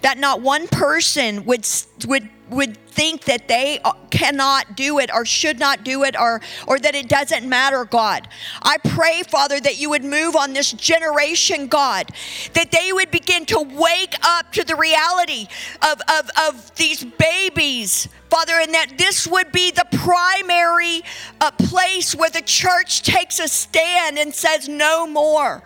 That 0.02 0.18
not 0.18 0.42
one 0.42 0.68
person 0.68 1.46
would 1.46 1.66
would 2.06 2.30
would 2.50 2.78
think 2.88 3.26
that 3.26 3.48
they 3.48 3.80
cannot 4.10 4.78
do 4.78 5.00
it 5.00 5.10
or 5.14 5.26
should 5.26 5.60
not 5.60 5.84
do 5.84 6.04
it 6.04 6.16
or 6.20 6.42
or 6.68 6.80
that 6.80 6.96
it 6.96 7.10
doesn't 7.10 7.48
matter 7.48 7.84
god. 7.86 8.28
I 8.62 8.78
pray 8.78 9.24
father 9.24 9.60
that 9.60 9.80
you 9.80 9.90
would 9.90 10.04
move 10.04 10.36
on 10.36 10.54
this 10.54 10.72
generation 10.72 11.68
god 11.68 12.10
that 12.54 12.72
they 12.72 12.94
would 12.94 13.12
begin 13.12 13.46
to 13.48 13.62
wake 13.62 14.16
up 14.24 14.52
to 14.54 14.64
the 14.64 14.76
reality 14.76 15.48
of 15.82 16.00
of, 16.10 16.30
of 16.48 16.76
these 16.76 17.04
babies 17.04 18.08
father 18.30 18.60
and 18.60 18.74
that 18.74 18.98
this 18.98 19.28
would 19.28 19.52
be 19.52 19.72
the 19.72 19.86
primary 19.98 21.02
uh, 21.42 21.52
place 21.52 22.16
where 22.16 22.30
the 22.30 22.42
church 22.42 23.02
takes 23.02 23.40
a 23.40 23.48
stand 23.48 24.18
and 24.18 24.34
says 24.34 24.68
no 24.70 25.06
more 25.08 25.64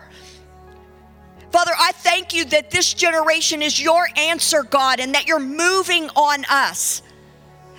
Father, 1.50 1.72
I 1.76 1.92
thank 1.92 2.32
you 2.32 2.44
that 2.46 2.70
this 2.70 2.94
generation 2.94 3.60
is 3.60 3.80
your 3.80 4.08
answer, 4.16 4.62
God, 4.62 5.00
and 5.00 5.14
that 5.14 5.26
you're 5.26 5.40
moving 5.40 6.08
on 6.10 6.44
us. 6.48 7.02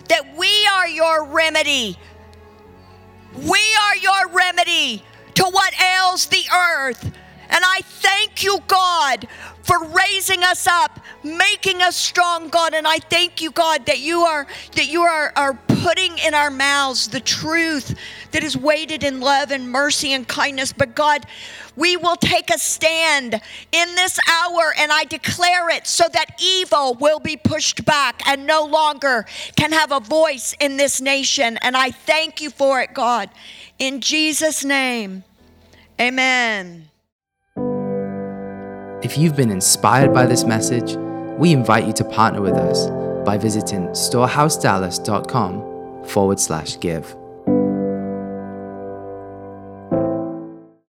That 0.10 0.36
we 0.36 0.50
are 0.74 0.88
your 0.88 1.26
remedy. 1.26 1.98
We 3.34 3.60
are 3.82 3.96
your 3.96 4.30
remedy 4.30 5.04
to 5.36 5.44
what 5.44 5.74
ails 5.82 6.26
the 6.28 6.44
earth. 6.54 7.12
And 7.52 7.64
I 7.66 7.82
thank 7.84 8.44
you, 8.44 8.60
God, 8.68 9.28
for 9.64 9.84
raising 9.86 10.42
us 10.44 10.68
up, 10.68 11.00
making 11.24 11.82
us 11.82 11.98
strong, 11.98 12.48
God. 12.48 12.74
And 12.74 12.88
I 12.88 12.98
thank 12.98 13.42
you, 13.42 13.52
God, 13.52 13.86
that 13.86 14.00
you 14.00 14.22
are 14.22 14.48
that 14.76 14.88
you 14.88 15.02
are, 15.02 15.34
are 15.36 15.54
putting 15.84 16.18
in 16.20 16.34
our 16.34 16.50
mouths 16.50 17.10
the 17.10 17.20
truth 17.20 17.96
that 18.32 18.44
is 18.44 18.56
weighted 18.56 19.04
in 19.04 19.20
love 19.20 19.52
and 19.52 19.70
mercy 19.70 20.14
and 20.14 20.28
kindness. 20.28 20.72
But 20.72 20.96
God, 20.96 21.26
we 21.76 21.98
will 21.98 22.16
take 22.16 22.50
a 22.54 22.58
stand 22.58 23.42
in 23.72 23.96
this 23.96 24.20
hour, 24.30 24.74
and 24.78 24.92
I 24.92 25.04
declare 25.06 25.70
it 25.70 25.88
so 25.88 26.06
that 26.14 26.42
evil 26.42 26.96
will 26.96 27.20
be 27.20 27.38
pushed 27.38 27.84
back 27.86 28.22
and 28.28 28.46
no 28.46 28.66
longer 28.66 29.26
can 29.56 29.72
have 29.72 29.92
a 29.92 30.00
voice 30.00 30.56
in 30.60 30.78
this 30.78 31.02
nation. 31.02 31.58
And 31.62 31.76
I 31.76 31.92
thank 31.92 32.42
you 32.42 32.50
for 32.50 32.82
it, 32.82 32.94
God. 32.94 33.30
In 33.80 34.00
Jesus' 34.00 34.64
name, 34.64 35.24
amen. 36.00 36.91
If 39.04 39.18
you've 39.18 39.36
been 39.36 39.50
inspired 39.50 40.14
by 40.14 40.28
this 40.28 40.44
message, 40.44 40.96
we 41.40 41.54
invite 41.54 41.88
you 41.88 41.94
to 41.94 42.04
partner 42.04 42.40
with 42.40 42.54
us 42.54 42.88
by 43.26 43.36
visiting 43.36 43.88
storehousedallas.com 43.88 46.06
forward 46.06 46.40
slash 46.40 46.80
give. 46.80 47.16